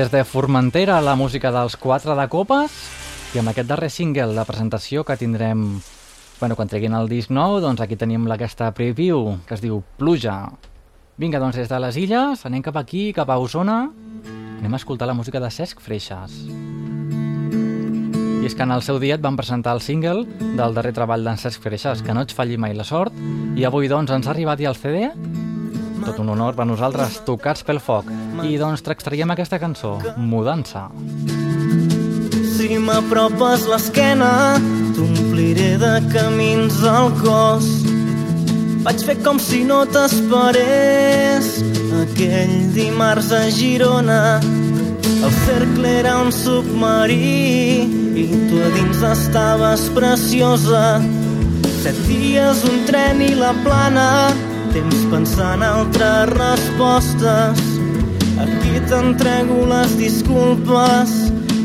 Des 0.00 0.10
de 0.10 0.24
Formentera, 0.24 1.02
la 1.04 1.12
música 1.12 1.50
dels 1.52 1.74
quatre 1.76 2.14
de 2.16 2.24
copes, 2.32 2.72
i 3.34 3.40
amb 3.42 3.50
aquest 3.50 3.68
darrer 3.68 3.90
single 3.92 4.32
de 4.32 4.44
presentació 4.48 5.02
que 5.04 5.12
tindrem 5.20 5.74
bueno, 6.38 6.56
quan 6.56 6.70
treguin 6.72 6.96
el 6.96 7.10
disc 7.10 7.28
nou, 7.28 7.58
doncs 7.60 7.82
aquí 7.84 7.98
tenim 8.00 8.24
aquesta 8.32 8.70
preview 8.72 9.34
que 9.44 9.58
es 9.58 9.60
diu 9.60 9.82
Pluja. 10.00 10.38
Vinga, 11.20 11.36
doncs 11.42 11.58
des 11.60 11.68
de 11.68 11.80
les 11.84 11.98
illes 12.00 12.46
anem 12.48 12.64
cap 12.64 12.78
aquí, 12.80 13.10
cap 13.12 13.28
a 13.28 13.36
Osona, 13.36 13.90
anem 14.62 14.72
a 14.72 14.80
escoltar 14.80 15.10
la 15.10 15.18
música 15.18 15.36
de 15.36 15.52
Cesc 15.52 15.84
Freixas. 15.84 16.32
I 18.40 18.48
és 18.48 18.56
que 18.56 18.64
en 18.64 18.72
el 18.72 18.80
seu 18.80 18.96
dia 19.04 19.20
et 19.20 19.26
van 19.28 19.36
presentar 19.36 19.76
el 19.76 19.84
single 19.84 20.24
del 20.56 20.80
darrer 20.80 20.94
treball 20.96 21.28
d'en 21.28 21.36
Cesc 21.36 21.60
Freixas, 21.60 22.00
que 22.00 22.16
no 22.16 22.24
et 22.24 22.32
falli 22.32 22.56
mai 22.56 22.72
la 22.72 22.88
sort, 22.88 23.12
i 23.52 23.68
avui 23.68 23.92
doncs 23.92 24.16
ens 24.16 24.32
ha 24.32 24.32
arribat 24.32 24.64
ja 24.64 24.72
el 24.72 24.80
CD, 24.80 25.10
tot 26.04 26.18
un 26.22 26.32
honor 26.32 26.56
per 26.58 26.66
nosaltres, 26.68 27.20
tocats 27.26 27.64
pel 27.66 27.80
foc. 27.82 28.08
I 28.46 28.56
doncs 28.60 28.84
t'extraiem 28.86 29.30
aquesta 29.34 29.60
cançó, 29.62 29.98
Mudança. 30.16 30.88
Si 32.56 32.76
m'apropes 32.76 33.64
l'esquena, 33.70 34.58
t'ompliré 34.96 35.76
de 35.80 35.94
camins 36.12 36.82
al 36.84 37.12
cos. 37.22 37.70
Vaig 38.84 39.02
fer 39.04 39.16
com 39.24 39.38
si 39.40 39.62
no 39.68 39.82
t'esperés 39.84 41.48
aquell 42.00 42.54
dimarts 42.76 43.30
a 43.36 43.42
Girona. 43.52 44.40
El 45.20 45.32
cercle 45.44 45.90
era 46.00 46.14
un 46.22 46.30
submarí 46.32 47.84
i 48.16 48.26
tu 48.48 48.60
a 48.64 48.70
dins 48.76 49.02
estaves 49.10 49.84
preciosa. 49.96 50.84
Set 51.82 51.96
dies, 52.08 52.64
un 52.68 52.86
tren 52.88 53.20
i 53.24 53.34
la 53.36 53.52
plana, 53.64 54.08
temps 54.72 55.04
pensant 55.10 55.62
altres 55.66 56.30
respostes. 56.36 57.62
Aquí 58.40 58.80
t'entrego 58.88 59.66
les 59.68 59.96
disculpes, 59.98 61.12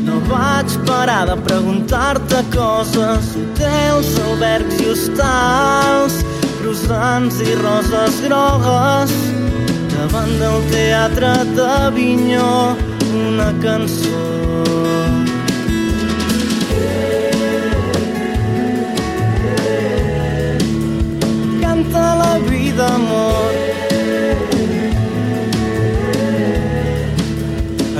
no 0.06 0.18
vaig 0.30 0.74
parar 0.88 1.24
de 1.30 1.36
preguntar-te 1.46 2.42
coses. 2.54 3.30
Hotels, 3.40 4.10
albergs 4.26 4.82
i 4.82 4.90
hostals, 4.92 6.18
croissants 6.60 7.40
i 7.46 7.56
roses 7.62 8.20
grogues. 8.26 9.14
Davant 9.94 10.34
del 10.42 10.60
teatre 10.74 11.32
d'Avinyó, 11.56 12.52
una 13.22 13.52
cançó. 13.62 14.26
Canta 21.62 22.06
la 22.20 22.34
vida, 22.44 22.55
amor. 22.84 23.52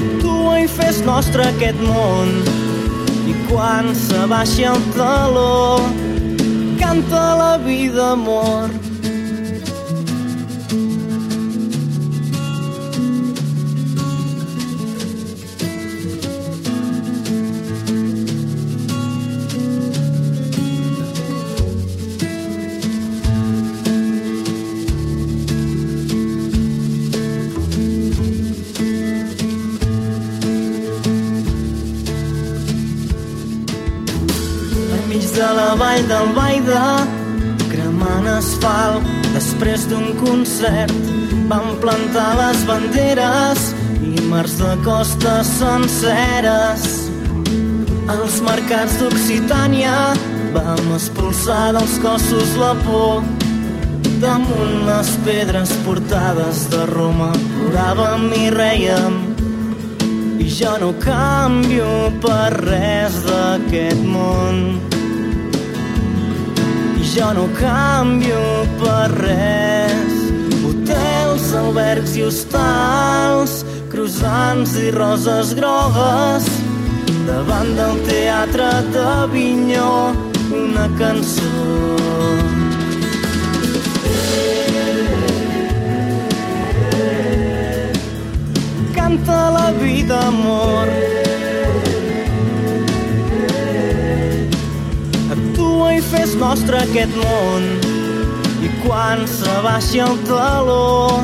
Actua 0.02 0.60
i 0.60 0.68
fes 0.68 1.00
nostre 1.06 1.48
aquest 1.48 1.80
món. 1.88 2.32
I 3.26 3.36
quan 3.48 3.94
s'abaixi 3.96 4.68
el 4.68 4.80
taló, 4.96 5.80
canta 6.80 7.24
la 7.40 7.52
vida, 7.64 8.12
amor. 8.12 8.75
Baida, 36.66 37.06
cremant 37.70 38.26
asfalt, 38.26 39.04
després 39.30 39.84
d'un 39.86 40.16
concert, 40.18 40.90
van 41.46 41.76
plantar 41.78 42.32
les 42.40 42.64
banderes 42.66 43.68
i 44.02 44.24
mars 44.26 44.56
de 44.58 44.72
costes 44.82 45.52
senceres. 45.60 46.88
Als 48.10 48.40
mercats 48.42 48.96
d'Occitània 48.98 49.94
vam 50.56 50.90
expulsar 50.96 51.76
dels 51.78 51.94
cossos 52.02 52.56
la 52.58 52.72
por. 52.82 53.22
Damunt 54.18 54.82
les 54.88 55.14
pedres 55.22 55.70
portades 55.86 56.66
de 56.74 56.82
Roma 56.90 57.30
ploràvem 57.44 58.26
i 58.42 58.50
rèiem 58.50 59.22
i 60.42 60.50
jo 60.50 60.74
no 60.82 60.90
canvio 60.98 62.10
per 62.26 62.50
res 62.58 63.22
d'aquest 63.30 64.02
món. 64.02 64.95
Jo 67.14 67.32
no 67.32 67.46
canvio 67.54 68.66
per 68.80 69.10
res. 69.14 70.14
Hotels, 70.66 71.46
albergs 71.54 72.16
i 72.18 72.24
hostals, 72.26 73.60
croissants 73.92 74.74
i 74.82 74.90
roses 74.90 75.54
grogues. 75.54 76.48
Davant 77.28 77.72
del 77.78 78.02
teatre 78.10 78.70
d'Avinyó, 78.90 79.92
una 80.50 80.88
cançó. 80.98 81.54
Canta 88.98 89.42
la 89.58 89.70
vida, 89.78 90.26
amor. 90.26 91.15
Nostre 96.36 96.82
aquest 96.84 97.14
món. 97.16 97.64
I 98.66 98.68
quan 98.82 99.22
s'abaixi 99.30 100.02
el 100.04 100.18
taló, 100.28 101.22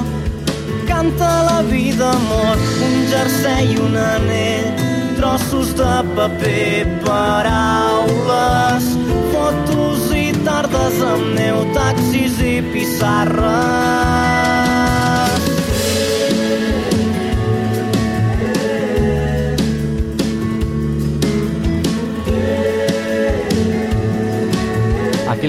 canta 0.89 1.31
la 1.49 1.59
vida, 1.69 2.09
amor. 2.17 2.57
Un 2.87 2.95
jersei 3.13 3.75
i 3.75 3.77
un 3.83 3.95
anell, 4.01 4.71
trossos 5.19 5.75
de 5.79 5.95
paper, 6.17 6.87
paraules, 7.05 8.85
fotos 9.35 10.01
i 10.17 10.27
tardes 10.47 10.97
amb 11.13 11.27
neu, 11.39 11.59
taxis 11.77 12.41
i 12.41 12.57
pissarres. 12.73 14.82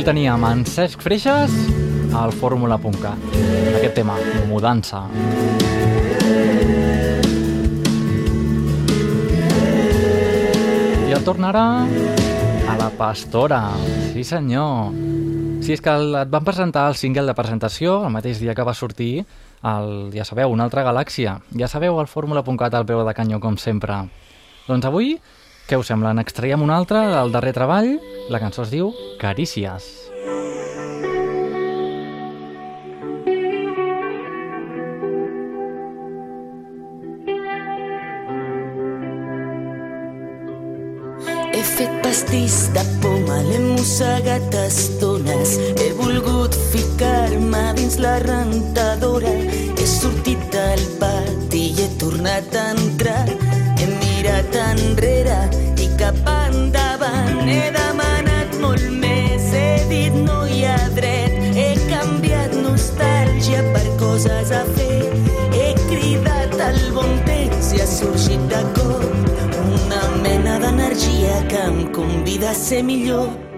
El 0.04 0.08
teníem, 0.10 0.42
en 0.44 0.66
Cesc 0.68 1.00
Freixas, 1.00 1.54
al 2.12 2.34
fórmula.cat. 2.36 3.22
Aquest 3.78 3.94
tema, 3.96 4.18
mudança. 4.50 5.00
I 11.08 11.16
el 11.16 11.24
tornarà 11.24 11.64
a 12.68 12.76
la 12.76 12.90
Pastora. 13.00 13.62
Sí, 14.12 14.26
senyor. 14.28 14.92
Sí, 15.64 15.72
és 15.72 15.80
que 15.80 15.96
el, 15.96 16.12
et 16.26 16.36
van 16.36 16.44
presentar 16.44 16.90
el 16.92 17.00
single 17.00 17.24
de 17.32 17.38
presentació 17.38 18.02
el 18.04 18.12
mateix 18.12 18.44
dia 18.44 18.52
que 18.60 18.68
va 18.68 18.76
sortir 18.76 19.24
el, 19.24 20.12
ja 20.12 20.28
sabeu, 20.28 20.52
una 20.52 20.68
altra 20.68 20.84
galàxia. 20.84 21.38
Ja 21.56 21.72
sabeu, 21.72 21.96
el 22.04 22.12
fórmula.cat 22.12 22.76
al 22.76 22.90
peu 22.92 23.08
de 23.08 23.16
canyó, 23.16 23.40
com 23.40 23.56
sempre. 23.56 24.02
Doncs 24.68 24.92
avui, 24.92 25.16
què 25.68 25.78
us 25.80 25.88
sembla? 25.88 26.12
N'extraiem 26.18 26.62
un 26.64 26.72
altre 26.76 27.02
del 27.08 27.32
darrer 27.32 27.54
treball. 27.56 27.94
La 28.34 28.40
cançó 28.44 28.66
es 28.66 28.72
diu 28.74 28.92
Carícies. 29.22 29.92
He 41.54 41.64
fet 41.70 41.94
pastís 42.04 42.58
de 42.76 42.84
poma, 43.00 43.40
l'he 43.48 43.62
mossegat 43.64 44.60
estones. 44.66 45.56
He 45.80 45.94
volgut 46.02 46.58
ficar-me 46.74 47.64
dins 47.80 47.98
la 48.04 48.18
rentadora. 48.26 49.32
He 49.80 49.88
sortit 49.88 50.44
del 50.52 50.86
pati 51.00 51.66
i 51.72 51.74
he 51.86 51.90
tornat 52.04 52.60
a 52.60 52.70
entrar. 52.76 53.43
Enrere 54.74 55.38
i 55.78 55.88
cap 56.00 56.18
endavant. 56.26 57.44
He 57.46 57.70
demanat 57.76 58.56
molt 58.64 58.88
més, 58.90 59.52
he 59.54 59.68
dit 59.92 60.18
no 60.26 60.40
hi 60.50 60.64
ha 60.66 60.80
dret. 60.98 61.38
He 61.54 61.70
canviat 61.92 62.58
nostàlgia 62.58 63.62
per 63.76 63.86
coses 64.02 64.50
a 64.50 64.64
fer. 64.74 65.14
He 65.54 65.70
cridat 65.86 66.58
el 66.72 66.82
bon 66.98 67.14
temps 67.30 67.74
i 67.78 67.86
ha 67.86 67.90
sorgit 67.94 68.50
de 68.50 68.66
cop 68.80 69.10
una 69.70 70.04
mena 70.26 70.60
d'energia 70.66 71.42
que 71.54 71.66
em 71.70 71.84
convida 71.94 72.52
a 72.52 72.62
ser 72.66 72.82
millor. 72.90 73.53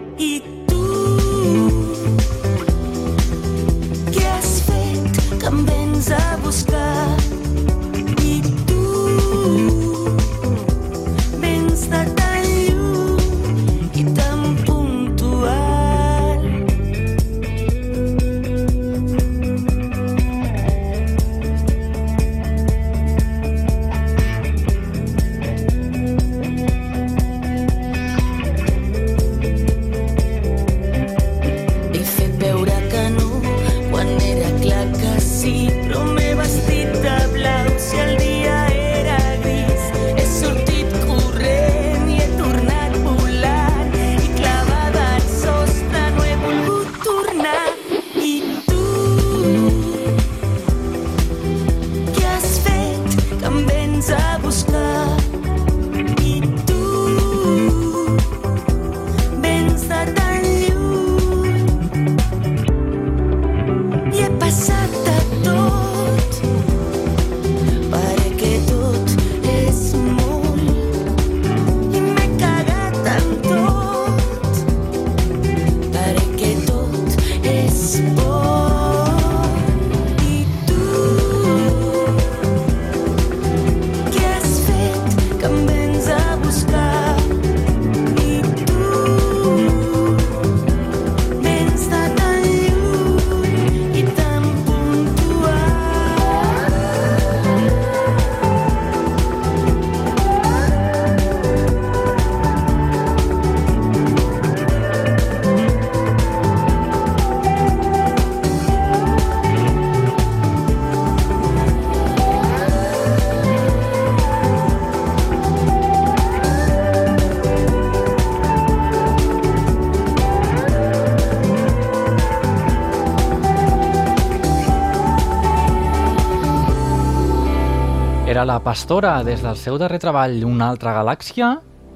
La 128.45 128.59
Pastora, 128.61 129.23
des 129.23 129.41
del 129.41 129.55
seu 129.57 129.77
darrer 129.81 129.97
treball, 129.97 130.43
Una 130.45 130.67
altra 130.69 130.91
galàxia. 130.93 131.55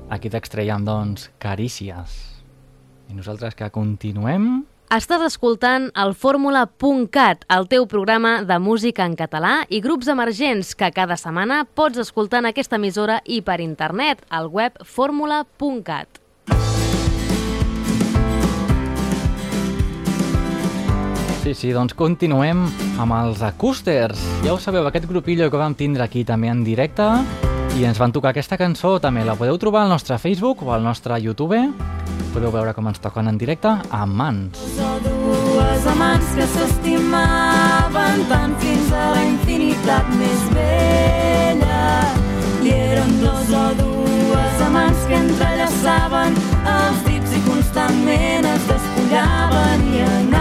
Aquí 0.10 0.32
t'extraiem, 0.34 0.82
doncs, 0.86 1.30
Carícies. 1.38 2.16
I 3.10 3.14
nosaltres 3.14 3.54
que 3.56 3.70
continuem... 3.70 4.66
Estàs 4.90 5.22
escoltant 5.22 5.92
el 5.94 6.16
Fórmula.cat, 6.18 7.44
el 7.54 7.68
teu 7.70 7.86
programa 7.86 8.40
de 8.42 8.58
música 8.58 9.06
en 9.06 9.14
català 9.14 9.68
i 9.70 9.84
grups 9.86 10.10
emergents 10.10 10.74
que 10.74 10.90
cada 10.96 11.18
setmana 11.22 11.62
pots 11.78 12.02
escoltar 12.02 12.42
en 12.42 12.50
aquesta 12.50 12.80
emissora 12.82 13.20
i 13.26 13.44
per 13.46 13.60
internet, 13.62 14.26
al 14.30 14.50
web 14.50 14.82
fórmula.cat. 14.82 16.19
Sí, 21.50 21.56
sí, 21.58 21.70
doncs 21.74 21.96
continuem 21.98 22.60
amb 23.02 23.14
els 23.18 23.40
Acústers. 23.42 24.20
Ja 24.46 24.52
ho 24.54 24.60
sabeu, 24.62 24.86
aquest 24.86 25.08
grupillo 25.10 25.48
que 25.50 25.58
vam 25.58 25.74
tindre 25.74 26.04
aquí 26.06 26.22
també 26.22 26.52
en 26.52 26.60
directe 26.62 27.08
i 27.74 27.88
ens 27.90 27.98
van 27.98 28.12
tocar 28.14 28.36
aquesta 28.36 28.54
cançó, 28.60 28.92
també 29.02 29.24
la 29.26 29.34
podeu 29.34 29.58
trobar 29.58 29.88
al 29.88 29.90
nostre 29.90 30.20
Facebook 30.22 30.62
o 30.62 30.70
al 30.76 30.86
nostre 30.86 31.18
YouTube. 31.18 31.58
Podeu 32.36 32.54
veure 32.54 32.76
com 32.78 32.86
ens 32.92 33.02
toquen 33.02 33.32
en 33.32 33.40
directe 33.42 33.72
amb 33.90 34.14
mans. 34.14 34.62
dues 35.02 35.88
amants 35.90 36.36
que 36.38 36.46
s'estimaven 36.54 38.22
tant 38.30 38.54
fins 38.62 38.92
a 38.94 39.08
la 39.16 39.24
infinitat 39.26 40.12
més 40.22 40.44
vella. 40.54 41.88
I 42.62 42.76
eren 42.76 43.16
dos 43.24 43.56
o 43.58 43.64
dues 43.82 44.62
amants 44.68 45.08
que 45.10 45.18
entrellaçaven 45.18 46.38
els 46.76 47.02
dits 47.10 47.34
i 47.34 47.42
constantment 47.50 48.52
es 48.54 48.70
despullaven 48.70 49.90
i 49.96 50.06
anaven 50.06 50.39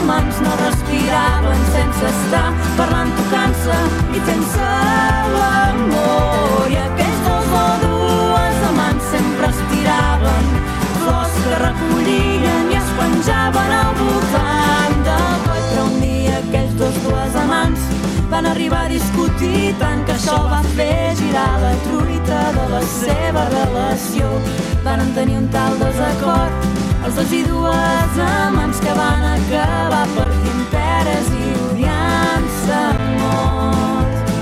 amants 0.00 0.40
no 0.40 0.52
respiraven 0.60 1.62
sense 1.74 2.04
estar 2.08 2.48
parlant, 2.78 3.10
tocant-se 3.18 3.76
i 4.16 4.22
fent-se 4.28 4.68
l'amor. 5.34 6.68
I 6.72 6.78
aquells 6.86 7.20
dos 7.26 7.50
o 7.60 7.64
dues 7.84 8.60
amants 8.70 9.10
sempre 9.14 9.50
estiraven 9.50 10.50
flors 11.02 11.38
que 11.44 11.60
recollien 11.64 12.72
i 12.72 12.78
es 12.80 12.92
penjaven 12.98 13.72
al 13.80 13.94
voltant 14.00 15.00
del 15.08 15.32
coll. 15.46 15.64
Però 15.70 15.86
un 15.86 15.96
dia 16.04 16.36
aquells 16.40 16.76
dos 16.80 17.00
dues 17.06 17.40
amants 17.44 17.88
van 18.32 18.48
arribar 18.52 18.84
a 18.86 18.92
discutir 18.94 19.74
tant 19.82 20.06
que 20.06 20.16
això 20.16 20.38
va 20.52 20.62
fer 20.76 21.16
girar 21.20 21.50
la 21.64 21.74
truita 21.88 22.44
de 22.58 22.68
la 22.76 22.84
seva 22.94 23.48
relació. 23.56 24.32
Van 24.86 25.04
tenir 25.18 25.42
un 25.42 25.50
tal 25.52 25.76
desacord 25.82 26.89
els 27.04 27.14
dos 27.16 27.30
i 27.32 27.40
dues 27.46 28.18
amants 28.24 28.80
que 28.84 28.92
van 28.96 29.22
acabar 29.30 30.02
partint 30.16 30.64
peres 30.72 31.30
i 31.36 31.46
odiant-se 31.66 32.80
molt. 33.20 34.32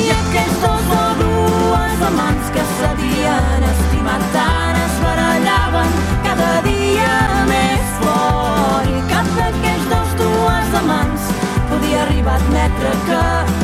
I 0.00 0.04
aquells 0.14 0.56
dos 0.62 0.94
o 1.00 1.02
dues 1.20 2.06
amants 2.08 2.54
que 2.56 2.64
s'havien 2.78 3.68
estimat 3.72 4.24
tant 4.38 4.80
es 4.86 4.96
barallaven 5.04 5.92
cada 6.28 6.50
dia 6.70 7.12
més 7.52 7.92
fort 8.00 8.88
i 8.88 9.04
cap 9.12 9.30
d'aquells 9.36 9.86
dos 9.92 10.16
dues 10.24 10.80
amants 10.80 11.30
podia 11.74 12.02
arribar 12.08 12.38
a 12.38 12.42
admetre 12.42 12.96
que 13.10 13.63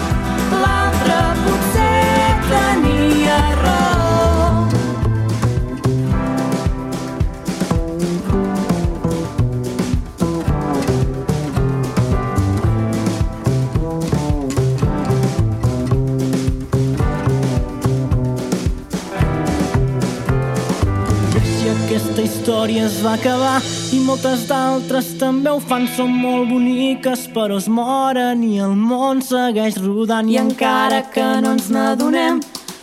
història 22.50 22.84
es 22.86 22.96
va 23.04 23.12
acabar 23.14 23.62
i 23.94 24.00
moltes 24.02 24.40
d'altres 24.48 25.06
també 25.20 25.50
ho 25.54 25.60
fan. 25.62 25.86
Són 25.94 26.10
molt 26.10 26.48
boniques 26.50 27.28
però 27.30 27.58
es 27.62 27.68
moren 27.70 28.42
i 28.42 28.58
el 28.58 28.74
món 28.74 29.22
segueix 29.22 29.76
rodant. 29.78 30.26
I 30.26 30.40
encara 30.40 31.04
que 31.14 31.22
no 31.44 31.52
ens 31.54 31.68
n'adonem, 31.70 32.40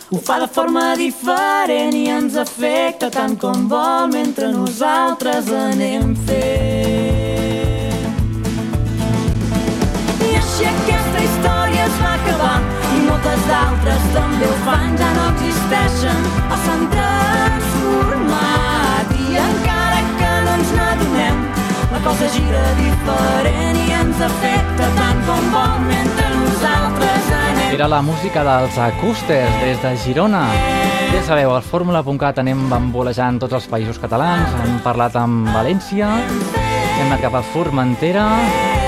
ho 0.08 0.18
fa 0.24 0.38
de 0.40 0.48
forma 0.48 0.96
diferent 0.96 1.92
i 1.92 2.06
ens 2.08 2.36
afecta 2.40 3.10
tant 3.12 3.36
com 3.36 3.68
vol 3.68 4.08
mentre 4.14 4.48
nosaltres 4.54 5.52
anem 5.52 6.16
fent. 6.24 8.08
I 10.24 10.30
així 10.40 10.64
aquesta 10.72 11.26
història 11.28 11.84
es 11.90 12.00
va 12.06 12.14
acabar 12.16 12.56
i 12.96 13.04
moltes 13.04 13.44
d'altres 13.52 14.08
també 14.16 14.48
ho 14.48 14.56
fan, 14.64 14.96
ja 14.96 15.12
no 15.18 15.28
existeixen 15.34 16.32
o 16.48 16.62
s'han 16.64 16.88
la 21.98 22.04
cosa 22.04 22.28
gira 22.30 22.60
diferent 22.78 23.78
i 23.78 23.86
ens 23.90 24.20
afecta 24.22 24.86
tant 24.94 25.22
com 25.26 25.46
vol 25.50 25.80
mentre 25.88 26.26
nosaltres 26.36 27.30
anem 27.34 27.72
Era 27.74 27.88
la 27.90 27.98
música 28.06 28.44
dels 28.46 28.76
Acústers 28.78 29.56
des 29.64 29.80
de 29.82 29.90
Girona. 30.04 30.44
Ja 31.10 31.22
sabeu, 31.26 31.50
al 31.56 31.64
Fórmula.cat 31.66 32.38
anem 32.38 32.68
bambolejant 32.70 33.40
tots 33.42 33.56
els 33.58 33.66
països 33.72 33.98
catalans, 33.98 34.54
hem 34.62 34.78
parlat 34.84 35.16
amb 35.18 35.50
València, 35.50 36.12
hem 36.20 37.06
anat 37.08 37.24
cap 37.24 37.34
a 37.40 37.42
Formentera, 37.50 38.28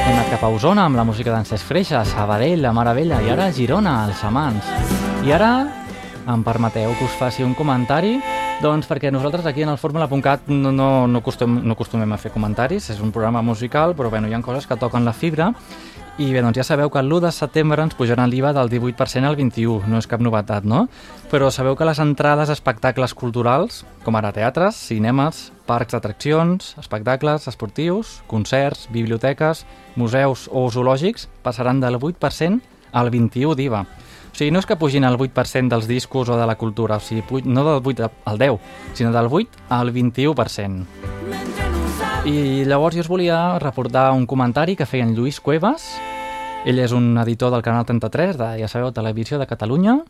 hem 0.05 0.15
anat 0.15 0.31
cap 0.37 0.47
a 0.47 0.53
Osona 0.55 0.87
amb 0.87 1.01
la 1.01 1.07
música 1.09 1.35
d'en 1.35 1.49
Cesc 1.49 1.67
Freixa, 1.67 2.05
Sabadell, 2.07 2.63
la 2.63 2.75
Maravella, 2.77 3.19
i 3.27 3.33
ara 3.35 3.51
Girona, 3.57 4.05
els 4.07 4.23
amants. 4.29 4.71
I 5.27 5.35
ara 5.35 5.55
em 6.31 6.47
permeteu 6.47 6.95
que 6.95 7.11
us 7.11 7.19
faci 7.19 7.43
un 7.43 7.59
comentari 7.59 8.21
doncs 8.61 8.85
perquè 8.85 9.09
nosaltres 9.09 9.47
aquí 9.49 9.63
en 9.65 9.71
el 9.73 9.79
Fórmula.cat 9.81 10.51
no, 10.53 10.71
no, 10.73 11.07
no, 11.09 11.21
no 11.21 11.73
acostumem 11.73 12.13
a 12.13 12.19
fer 12.21 12.33
comentaris, 12.35 12.91
és 12.93 13.01
un 13.01 13.13
programa 13.13 13.41
musical, 13.41 13.95
però 13.97 14.11
bueno, 14.13 14.29
hi 14.29 14.35
ha 14.37 14.43
coses 14.45 14.69
que 14.69 14.77
toquen 14.77 15.09
la 15.09 15.15
fibra 15.17 15.55
i 16.21 16.27
bé, 16.35 16.43
doncs 16.45 16.59
ja 16.59 16.65
sabeu 16.67 16.91
que 16.93 17.01
l'1 17.01 17.23
de 17.25 17.31
setembre 17.33 17.81
ens 17.81 17.97
pujaran 17.97 18.29
l'IVA 18.29 18.51
del 18.53 18.69
18% 18.69 19.25
al 19.25 19.39
21%, 19.39 19.89
no 19.89 19.97
és 19.97 20.09
cap 20.11 20.21
novetat, 20.21 20.67
no? 20.69 20.83
Però 21.31 21.49
sabeu 21.49 21.79
que 21.79 21.87
les 21.89 22.03
entrades 22.03 22.51
a 22.51 22.57
espectacles 22.59 23.15
culturals, 23.17 23.87
com 24.05 24.19
ara 24.21 24.35
teatres, 24.37 24.77
cinemes, 24.91 25.47
parcs 25.65 25.97
d'atraccions, 25.97 26.75
espectacles 26.83 27.49
esportius, 27.49 28.19
concerts, 28.29 28.91
biblioteques, 28.93 29.65
museus 29.97 30.51
o 30.53 30.67
zoològics 30.69 31.31
passaran 31.41 31.81
del 31.81 31.97
8% 31.97 32.61
al 32.93 33.09
21% 33.09 33.57
d'IVA. 33.57 33.87
O 34.31 34.37
sigui, 34.39 34.51
no 34.55 34.61
és 34.63 34.67
que 34.67 34.79
pugin 34.79 35.05
el 35.05 35.19
8% 35.19 35.69
dels 35.69 35.89
discos 35.91 36.31
o 36.31 36.39
de 36.39 36.47
la 36.47 36.57
cultura, 36.57 36.97
o 36.97 37.03
sigui, 37.03 37.43
no 37.45 37.65
del 37.67 37.83
8 37.85 38.11
al 38.31 38.39
10, 38.39 38.61
sinó 38.95 39.13
del 39.13 39.27
8 39.27 39.67
al 39.69 39.93
21%. 39.93 40.87
I 42.21 42.65
llavors 42.69 42.97
jo 42.97 43.01
us 43.01 43.09
volia 43.09 43.59
reportar 43.59 44.13
un 44.13 44.27
comentari 44.27 44.77
que 44.77 44.87
feia 44.87 45.07
en 45.07 45.15
Lluís 45.17 45.41
Cuevas. 45.41 45.87
Ell 46.69 46.79
és 46.79 46.93
un 46.93 47.17
editor 47.19 47.51
del 47.51 47.65
Canal 47.65 47.87
33, 47.89 48.37
de, 48.37 48.49
ja 48.61 48.69
sabeu, 48.69 48.93
Televisió 48.93 49.39
de 49.41 49.49
Catalunya. 49.49 50.03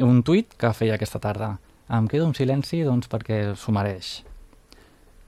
Un 0.00 0.22
tuit 0.24 0.54
que 0.56 0.72
feia 0.72 0.96
aquesta 0.96 1.20
tarda. 1.20 1.58
Em 1.92 2.08
quedo 2.08 2.24
en 2.24 2.34
silenci, 2.34 2.80
doncs, 2.86 3.08
perquè 3.12 3.52
s'ho 3.52 3.72
mereix. 3.76 4.22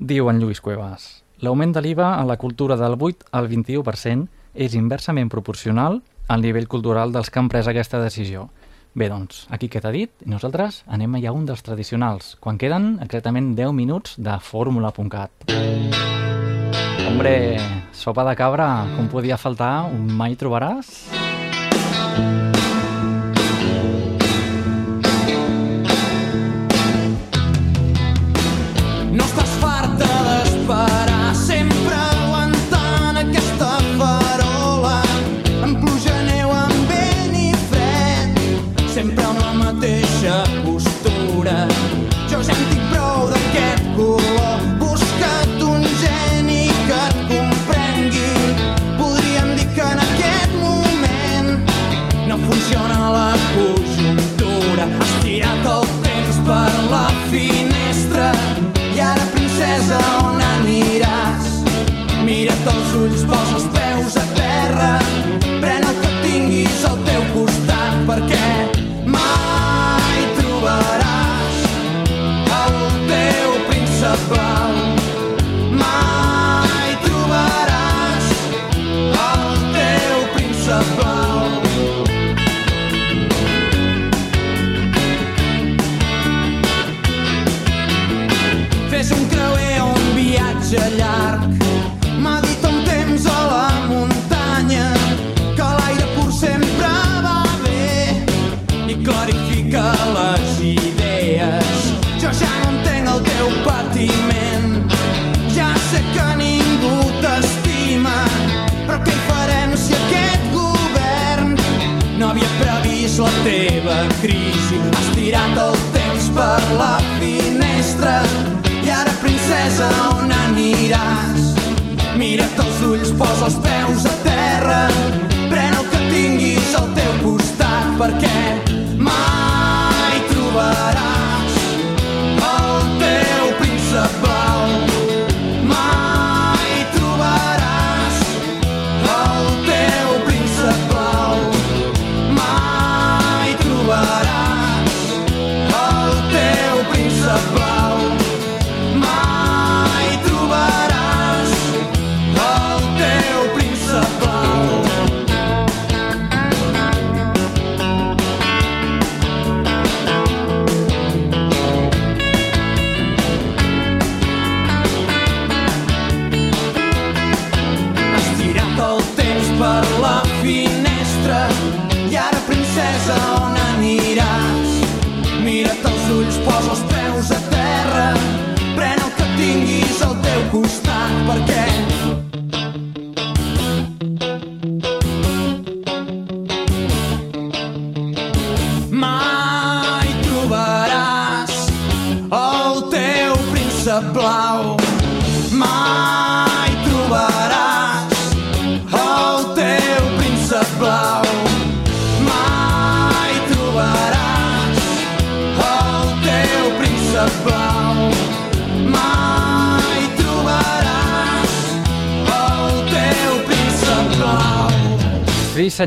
Diu 0.00 0.30
en 0.32 0.40
Lluís 0.40 0.62
Cuevas. 0.64 1.20
L'augment 1.44 1.76
de 1.76 1.84
l'IVA 1.84 2.14
a 2.16 2.24
la 2.24 2.38
cultura 2.40 2.76
del 2.76 2.96
8 2.96 3.30
al 3.36 3.48
21% 3.48 4.28
és 4.54 4.74
inversament 4.76 5.28
proporcional 5.32 6.00
al 6.30 6.42
nivell 6.46 6.68
cultural 6.70 7.10
dels 7.10 7.28
que 7.28 7.40
han 7.42 7.48
pres 7.50 7.66
aquesta 7.66 7.98
decisió. 7.98 8.46
Bé, 8.94 9.08
doncs, 9.10 9.46
aquí 9.50 9.68
queda 9.70 9.90
dit, 9.94 10.10
i 10.22 10.30
nosaltres 10.30 10.84
anem 10.86 11.16
ja 11.22 11.30
a 11.30 11.34
un 11.34 11.46
dels 11.46 11.62
tradicionals, 11.66 12.36
quan 12.42 12.58
queden 12.58 12.98
exactament 13.02 13.56
10 13.58 13.74
minuts 13.74 14.14
de 14.18 14.36
fórmula.cat. 14.38 15.50
Hombre, 17.08 17.34
sopa 17.90 18.24
de 18.30 18.36
cabra, 18.38 18.68
com 18.94 19.10
podia 19.10 19.38
faltar, 19.38 19.90
un 19.90 20.06
mai 20.14 20.38
trobaràs? 20.38 21.10
No 29.10 29.26
estàs 29.26 29.58
farta 29.58 30.14
d'esperar, 30.30 30.99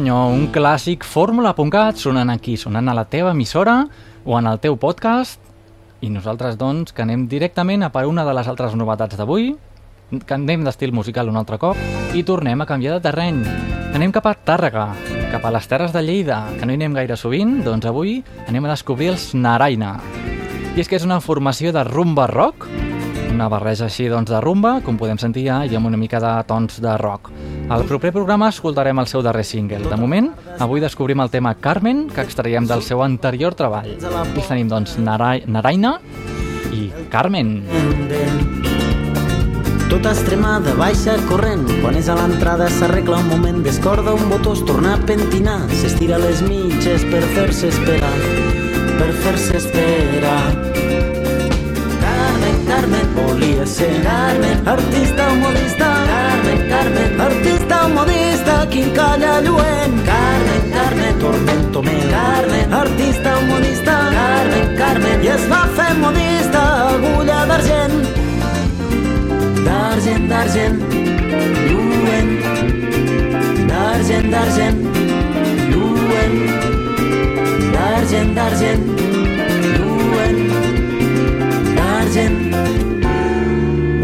senyor, 0.04 0.34
un 0.36 0.50
clàssic 0.52 1.06
fórmula.cat 1.08 1.96
sonant 1.96 2.28
aquí, 2.34 2.58
sonant 2.60 2.90
a 2.92 2.96
la 2.98 3.06
teva 3.08 3.32
emissora 3.32 3.86
o 4.26 4.36
en 4.36 4.50
el 4.52 4.60
teu 4.60 4.76
podcast. 4.76 5.40
I 6.04 6.10
nosaltres 6.12 6.58
doncs 6.60 6.92
que 6.92 7.06
anem 7.06 7.24
directament 7.32 7.86
a 7.86 7.90
per 7.94 8.04
una 8.10 8.26
de 8.28 8.34
les 8.36 8.50
altres 8.52 8.76
novetats 8.76 9.16
d'avui 9.16 9.54
que 10.12 10.36
anem 10.36 10.66
d'estil 10.68 10.92
musical 10.92 11.32
un 11.32 11.40
altre 11.40 11.56
cop 11.56 11.80
i 12.12 12.26
tornem 12.28 12.60
a 12.60 12.68
canviar 12.68 12.98
de 12.98 13.06
terreny. 13.08 13.40
Anem 13.96 14.12
cap 14.12 14.28
a 14.28 14.36
Tàrrega, 14.36 14.90
cap 15.32 15.46
a 15.48 15.56
les 15.56 15.72
Terres 15.72 15.96
de 15.96 16.04
Lleida 16.04 16.44
que 16.60 16.68
no 16.68 16.76
hi 16.76 16.82
anem 16.82 17.00
gaire 17.00 17.16
sovint 17.16 17.62
doncs 17.64 17.88
avui 17.88 18.20
anem 18.50 18.68
a 18.68 18.74
descobrir 18.76 19.14
els 19.14 19.32
Naraina. 19.34 20.02
I 20.76 20.84
és 20.84 20.92
que 20.92 21.00
és 21.00 21.08
una 21.08 21.22
formació 21.24 21.72
de 21.72 21.88
rumba 21.88 22.28
rock 22.28 22.68
una 23.34 23.50
barreja 23.50 23.88
així 23.90 24.08
doncs, 24.12 24.30
de 24.32 24.40
rumba, 24.42 24.78
com 24.86 24.98
podem 25.00 25.18
sentir 25.22 25.48
ja, 25.48 25.64
i 25.66 25.76
amb 25.76 25.90
una 25.90 25.98
mica 26.00 26.22
de 26.22 26.32
tons 26.48 26.80
de 26.84 26.94
rock. 27.02 27.32
Al 27.74 27.86
proper 27.90 28.14
programa 28.14 28.52
escoltarem 28.54 29.00
el 29.02 29.10
seu 29.10 29.24
darrer 29.26 29.46
single. 29.48 29.82
De 29.90 29.98
moment, 29.98 30.30
avui 30.62 30.84
descobrim 30.84 31.24
el 31.24 31.32
tema 31.34 31.56
Carmen, 31.56 32.08
que 32.14 32.22
extraiem 32.22 32.68
del 32.70 32.84
seu 32.86 33.02
anterior 33.04 33.58
treball. 33.58 33.90
I 33.90 34.46
tenim, 34.48 34.70
doncs, 34.70 34.98
Narai 35.02 35.44
Naraina 35.48 35.98
i 36.74 36.90
Carmen. 37.10 37.58
Tota 39.90 40.14
extremada 40.14 40.74
baixa 40.74 41.14
corrent 41.28 41.68
Quan 41.84 42.00
és 42.00 42.08
a 42.10 42.16
l'entrada 42.18 42.66
s'arregla 42.72 43.20
un 43.22 43.28
moment 43.30 43.60
Descorda 43.62 44.16
un 44.18 44.26
botó, 44.32 44.56
es 44.58 44.64
torna 44.66 44.96
a 44.96 45.02
pentinar 45.06 45.60
S'estira 45.84 46.18
les 46.24 46.42
mitges 46.48 47.06
per 47.12 47.22
fer-se 47.36 47.70
esperar 47.70 48.16
Per 48.98 49.12
fer-se 49.22 49.60
esperar 49.60 50.93
modista 58.84 58.94
Quin 58.94 58.94
calla 58.94 59.42
lluent. 59.42 60.04
Carmen, 60.06 60.72
Carmen, 60.72 61.20
tormento 61.20 61.84
meu. 61.84 62.10
Carmen, 62.10 62.74
artista 62.74 63.38
o 63.38 63.42
modista 63.46 64.10
Carmen, 64.12 64.76
Carmen, 64.78 65.24
i 65.24 65.28
es 65.28 65.48
va 65.50 65.68
fer 65.76 65.96
modista 65.96 66.62
Agulla 66.90 67.46
d'argent. 67.46 67.96
D'argent, 69.66 70.28
d'argent, 70.28 70.80
lluent, 71.68 72.32
d'argent, 73.68 74.30
d'argent, 74.32 74.80
lluent, 75.72 76.38
d'argent, 77.74 78.34
d'argent, 78.36 78.84
lluent, 79.78 80.42
d'argent. 81.78 82.38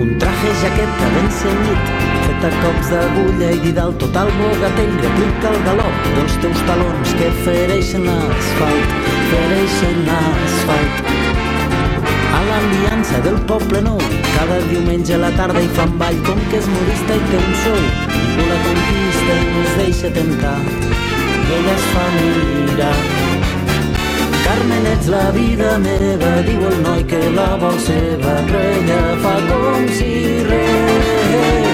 Un 0.01 0.17
traje 0.19 0.53
jaqueta 0.61 1.11
ben 1.15 1.29
cenyit, 1.41 2.08
fet 2.39 2.53
a 2.53 2.61
cops 2.63 2.89
d'agulla 2.91 3.49
i 3.51 3.59
didal 3.59 3.93
total 3.99 4.29
bogatell, 4.37 4.93
replica 5.03 5.49
el 5.51 5.57
galop 5.65 6.05
dels 6.15 6.35
teus 6.43 6.61
talons 6.67 7.13
que 7.19 7.29
fereixen 7.43 8.05
l'asfalt, 8.07 8.93
fereixen 9.31 9.97
l'asfalt. 10.07 11.01
A 12.37 12.39
l'aliança 12.47 13.19
del 13.25 13.39
poble 13.49 13.81
nou, 13.83 13.99
cada 14.37 14.59
diumenge 14.69 15.15
a 15.17 15.21
la 15.25 15.31
tarda 15.39 15.63
hi 15.63 15.71
fan 15.75 15.95
ball, 15.99 16.19
com 16.27 16.39
que 16.51 16.61
és 16.61 16.69
modista 16.75 17.17
i 17.19 17.25
té 17.31 17.41
un 17.41 17.55
sou. 17.63 17.81
Ningú 18.15 18.47
la 18.51 18.59
conquista 18.67 19.35
i 19.35 19.47
no 19.49 19.63
es 19.65 19.75
deixa 19.81 20.13
tentar, 20.19 20.57
i 20.63 21.57
ella 21.57 21.75
es 21.75 21.87
fa 21.95 22.05
mirar. 22.15 22.93
Carmen, 24.45 24.87
ets 24.93 25.11
la 25.11 25.25
vida 25.35 25.75
meva, 25.83 26.31
diu 26.47 26.63
el 26.71 26.79
noi 26.87 27.03
que 27.09 27.23
la 27.35 27.51
vol 27.59 27.81
seva, 27.89 28.39
però 28.47 28.63
ella 28.77 29.01
fa 29.25 29.35
com 29.51 29.91
si 29.99 30.13
res. 30.47 31.68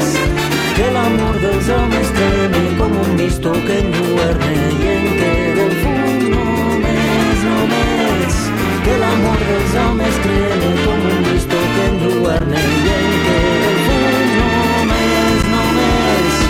Que 0.75 0.91
l'amor 0.91 1.37
dels 1.39 1.69
homes 1.71 2.09
treme 2.11 2.61
com 2.77 2.91
un 2.99 3.11
misto 3.15 3.51
que 3.65 3.75
enlluerne 3.79 4.55
i 4.75 4.87
en 4.93 5.05
queda 5.19 5.63
el 5.65 5.75
fum 5.83 6.25
només, 6.33 7.43
només. 7.47 8.39
Que 8.83 8.97
l'amor 8.99 9.45
dels 9.49 9.77
homes 9.81 10.17
crema 10.25 10.71
com 10.81 11.05
un 11.11 11.21
misto 11.29 11.61
que 11.75 11.85
enlluerne 11.91 12.63
i 12.73 12.91
en 12.95 13.15
queda 13.23 13.69
el 13.69 13.79
fum 13.85 14.17
només, 14.33 15.45
només. 15.53 16.41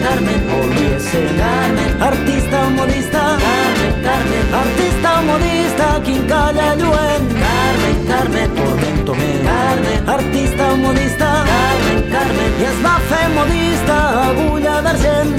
Carmen, 0.00 0.46
Carmen, 0.48 0.94
ser 1.10 1.26
Carmen, 1.42 1.90
artista 2.08 2.62
modista. 2.78 3.26
Carmen, 3.44 4.00
Carmen, 4.08 4.56
artista 4.62 5.12
modista, 5.28 5.90
quin 6.08 6.24
calla 6.32 6.72
lluent. 6.80 7.36
Carmen, 7.44 8.06
Carmen, 8.08 8.56
tormento 8.62 8.89
meu. 9.20 9.44
Carmen, 9.44 10.08
artista 10.16 10.66
modista. 10.76 11.30
Carmen, 11.50 12.00
Carmen, 12.12 12.52
i 12.60 12.64
es 12.70 12.78
va 12.84 12.94
fer 13.10 13.26
modista 13.34 13.98
agulla 14.24 14.76
d'argent, 14.86 15.34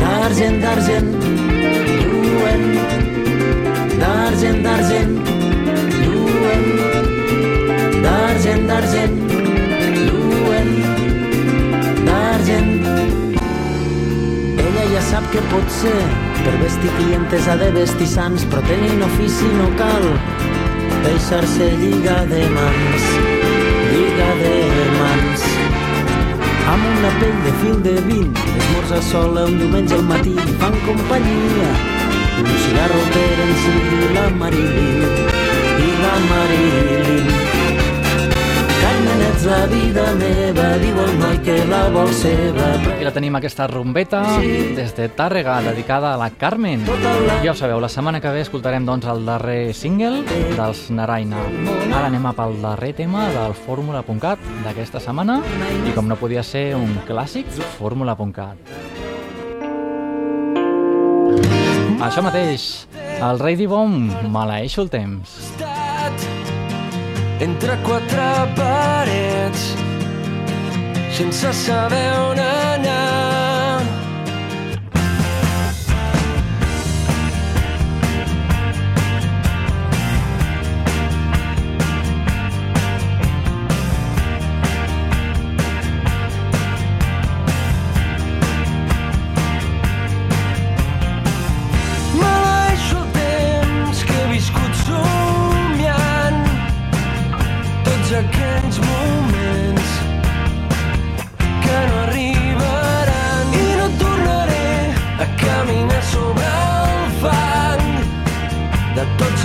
d'argent, 0.00 0.58
d'argent, 0.64 1.08
lluent, 2.02 2.66
d'argent, 4.02 4.60
d'argent, 4.66 5.14
lluent, 6.02 6.68
d'argent, 8.04 8.64
d'argent, 8.72 9.18
lluent, 10.04 10.72
d'argent. 12.08 12.72
Ella 14.66 14.88
ja 14.94 15.04
sap 15.10 15.30
que 15.34 15.44
pot 15.52 15.78
ser. 15.80 16.00
Per 16.38 16.54
vestir 16.62 16.90
clientes 16.96 17.48
ha 17.50 17.56
de 17.60 17.72
vestir 17.74 18.06
sants, 18.06 18.44
però 18.48 18.62
tenint 18.68 19.02
ofici 19.04 19.48
no 19.58 19.66
cal 19.80 20.06
deixar-se 21.08 21.66
lligar 21.80 22.24
de 22.28 22.42
mans, 22.56 23.04
lligar 23.92 24.34
de 24.42 24.56
mans. 24.98 25.44
Amb 26.72 26.84
una 26.90 27.12
pell 27.20 27.38
de 27.46 27.52
fil 27.62 27.80
de 27.86 27.96
vint, 28.10 28.36
esmorza 28.58 29.00
sola 29.10 29.46
un 29.48 29.58
diumenge 29.62 29.96
al 29.98 30.04
matí, 30.12 30.36
fan 30.60 30.78
companyia. 30.86 31.72
Un 32.44 32.54
cigarro 32.64 33.02
per 33.16 33.28
encidir 33.48 34.14
la 34.20 34.30
Marilyn, 34.40 35.20
i 35.88 35.92
la 36.04 36.16
Marilyn. 36.30 37.47
Ets 39.38 39.46
la 39.46 39.66
vida 39.70 40.02
meva, 40.18 40.64
diu 40.82 40.96
el 40.98 41.12
noi 41.20 41.36
que 41.46 41.54
la 41.70 41.84
vol 41.94 42.08
seva. 42.10 42.72
I 42.98 43.04
la 43.06 43.12
tenim 43.14 43.36
aquesta 43.38 43.68
rumbeta 43.70 44.24
des 44.74 44.90
de 44.96 45.06
Tàrrega, 45.14 45.60
dedicada 45.62 46.10
a 46.10 46.18
la 46.18 46.26
Carmen. 46.34 46.82
Ja 47.44 47.52
ho 47.52 47.54
sabeu, 47.54 47.78
la 47.78 47.86
setmana 47.86 48.18
que 48.18 48.32
ve 48.34 48.42
escoltarem 48.42 48.82
doncs 48.82 49.06
el 49.06 49.22
darrer 49.28 49.70
single 49.78 50.24
dels 50.58 50.88
Naraina. 50.90 51.38
Ara 51.86 52.08
anem 52.10 52.26
a 52.26 52.34
pel 52.34 52.58
darrer 52.64 52.90
tema 52.98 53.28
del 53.30 53.54
Fórmula.cat 53.54 54.42
d'aquesta 54.66 54.98
setmana 55.06 55.38
i 55.86 55.94
com 55.94 56.10
no 56.10 56.18
podia 56.18 56.42
ser 56.42 56.72
un 56.74 56.98
clàssic, 57.06 57.46
Fórmula.cat. 57.78 58.58
Això 62.10 62.26
mateix, 62.26 62.88
el 63.22 63.38
rei 63.38 63.54
Dibom 63.54 64.00
maleeixo 64.34 64.82
el 64.82 64.90
temps. 64.90 65.38
Entre 67.40 67.76
quatre 67.86 68.28
parets 68.56 69.62
sense 71.18 71.52
saber 71.52 72.08
on 72.30 72.38
anar. 72.38 72.77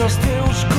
De 0.03 0.09
tots 0.09 0.17
els 0.17 0.25
teus 0.25 0.72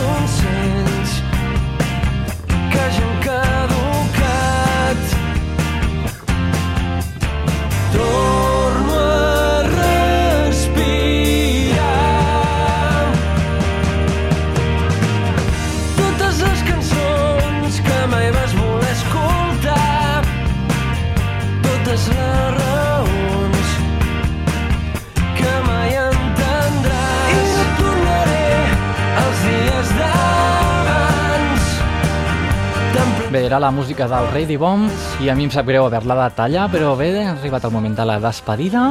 era 33.45 33.61
la 33.61 33.71
música 33.71 34.09
del 34.09 34.31
rei 34.33 34.47
Dibom 34.49 34.89
i 35.21 35.29
a 35.29 35.35
mi 35.37 35.45
em 35.45 35.51
sap 35.53 35.67
greu 35.69 35.85
haver-la 35.85 36.15
de 36.17 36.29
tallar, 36.35 36.71
però 36.73 36.97
bé, 36.97 37.11
ha 37.21 37.33
arribat 37.35 37.65
el 37.69 37.73
moment 37.75 37.95
de 37.97 38.05
la 38.09 38.19
despedida. 38.23 38.91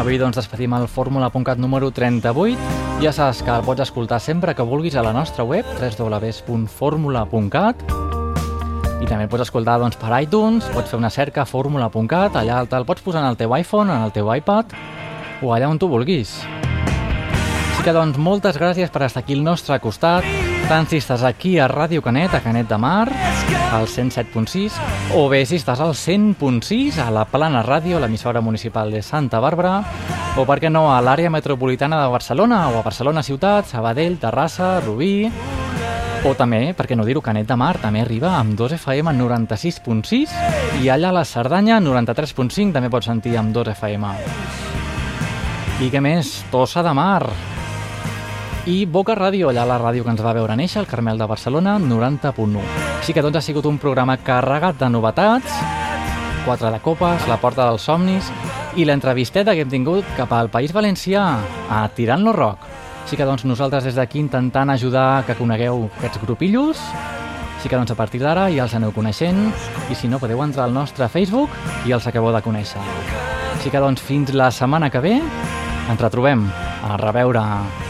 Avui 0.00 0.18
doncs 0.18 0.36
despedim 0.40 0.74
el 0.74 0.88
Fórmula.cat 0.90 1.58
número 1.62 1.90
38. 1.94 2.58
Ja 3.04 3.12
saps 3.14 3.42
que 3.46 3.52
el 3.54 3.62
pots 3.62 3.80
escoltar 3.86 4.20
sempre 4.20 4.54
que 4.54 4.66
vulguis 4.66 4.96
a 4.96 5.02
la 5.06 5.12
nostra 5.14 5.44
web 5.44 5.64
www.formula.cat 5.78 7.76
i 9.00 9.06
també 9.06 9.24
el 9.24 9.30
pots 9.32 9.46
escoltar 9.46 9.78
doncs, 9.80 9.96
per 9.96 10.12
iTunes, 10.20 10.66
pots 10.74 10.90
fer 10.90 10.98
una 10.98 11.10
cerca 11.10 11.46
fórmula.cat, 11.46 12.36
allà 12.36 12.66
te'l 12.68 12.84
pots 12.88 13.02
posar 13.06 13.22
en 13.22 13.30
el 13.30 13.38
teu 13.40 13.54
iPhone, 13.56 13.90
en 13.94 14.02
el 14.04 14.12
teu 14.12 14.28
iPad 14.34 14.74
o 15.40 15.54
allà 15.54 15.70
on 15.70 15.78
tu 15.78 15.88
vulguis. 15.88 16.42
Així 17.70 17.86
que 17.86 17.94
doncs 17.96 18.18
moltes 18.20 18.58
gràcies 18.60 18.90
per 18.92 19.06
estar 19.06 19.22
aquí 19.22 19.38
al 19.38 19.44
nostre 19.46 19.78
costat, 19.80 20.26
tant 20.68 20.88
si 20.90 20.98
estàs 21.00 21.22
aquí 21.26 21.56
a 21.58 21.68
Ràdio 21.70 22.02
Canet, 22.02 22.34
a 22.34 22.40
Canet 22.44 22.68
de 22.68 22.78
Mar, 22.78 23.08
al 23.72 23.86
107.6, 23.86 24.76
o 25.16 25.28
bé 25.30 25.44
si 25.46 25.58
estàs 25.60 25.80
al 25.80 25.94
100.6, 25.94 26.98
a 27.02 27.10
la 27.14 27.24
Plana 27.30 27.62
Ràdio, 27.66 28.00
l'emissora 28.02 28.42
municipal 28.42 28.90
de 28.90 29.02
Santa 29.02 29.40
Bàrbara, 29.40 29.80
o 30.36 30.44
per 30.46 30.58
què 30.62 30.70
no 30.70 30.88
a 30.92 31.00
l'àrea 31.02 31.30
metropolitana 31.30 32.02
de 32.02 32.10
Barcelona, 32.12 32.68
o 32.70 32.78
a 32.80 32.84
Barcelona 32.86 33.22
Ciutat, 33.22 33.70
Sabadell, 33.70 34.18
Terrassa, 34.22 34.78
Rubí, 34.84 35.30
o 36.20 36.34
també, 36.36 36.74
per 36.76 36.84
què 36.84 36.96
no 36.98 37.06
dir-ho, 37.08 37.22
Canet 37.24 37.48
de 37.48 37.56
Mar 37.56 37.78
també 37.80 38.02
arriba 38.04 38.34
amb 38.36 38.52
2 38.58 38.74
FM 38.76 39.14
96.6 39.16 40.34
i 40.82 40.90
allà 40.92 41.08
a 41.08 41.16
la 41.16 41.24
Cerdanya 41.24 41.78
93.5 41.80 42.74
també 42.76 42.90
pots 42.92 43.08
sentir 43.08 43.38
amb 43.40 43.54
2 43.56 43.72
FM. 43.72 44.12
I 45.80 45.88
què 45.88 46.04
més? 46.04 46.42
Tossa 46.52 46.84
de 46.84 46.92
Mar. 46.92 47.24
I 48.70 48.84
Boca 48.86 49.16
Ràdio, 49.18 49.48
allà 49.50 49.64
la 49.66 49.80
ràdio 49.80 50.04
que 50.06 50.12
ens 50.12 50.20
va 50.22 50.30
veure 50.36 50.54
néixer, 50.54 50.78
el 50.78 50.86
Carmel 50.86 51.18
de 51.18 51.26
Barcelona, 51.26 51.72
90.1. 51.82 52.60
Així 53.00 53.10
que 53.16 53.24
doncs 53.24 53.40
ha 53.40 53.42
sigut 53.42 53.66
un 53.66 53.80
programa 53.82 54.14
carregat 54.22 54.78
de 54.78 54.86
novetats, 54.94 55.56
quatre 56.44 56.70
de 56.70 56.78
copes, 56.84 57.26
la 57.26 57.40
porta 57.42 57.66
dels 57.66 57.82
somnis 57.82 58.28
i 58.78 58.86
l'entrevisteta 58.86 59.56
que 59.56 59.64
hem 59.66 59.74
tingut 59.74 60.14
cap 60.14 60.30
al 60.36 60.52
País 60.54 60.70
Valencià, 60.76 61.24
a 61.66 61.82
Tirant-lo 61.96 62.36
Rock. 62.36 62.70
Així 63.02 63.18
que 63.18 63.26
doncs 63.26 63.42
nosaltres 63.48 63.90
des 63.90 63.98
d'aquí 63.98 64.22
intentant 64.22 64.70
ajudar 64.70 65.24
que 65.26 65.34
conegueu 65.34 65.88
aquests 65.88 66.22
grupillos, 66.22 66.78
així 67.58 67.66
que 67.66 67.74
doncs 67.74 67.90
a 67.90 67.98
partir 67.98 68.22
d'ara 68.22 68.46
ja 68.54 68.68
els 68.68 68.78
aneu 68.78 68.94
coneixent 68.94 69.48
i 69.90 69.98
si 69.98 70.06
no 70.06 70.22
podeu 70.22 70.46
entrar 70.46 70.70
al 70.70 70.78
nostre 70.78 71.10
Facebook 71.10 71.50
i 71.90 71.98
els 71.98 72.06
acabeu 72.06 72.30
de 72.30 72.46
conèixer. 72.46 72.86
Així 73.56 73.74
que 73.74 73.82
doncs 73.82 74.06
fins 74.06 74.30
la 74.30 74.52
setmana 74.54 74.94
que 74.94 75.02
ve 75.02 75.16
ens 75.18 76.00
retrobem. 76.00 76.46
A 76.86 76.96
reveure. 76.96 77.89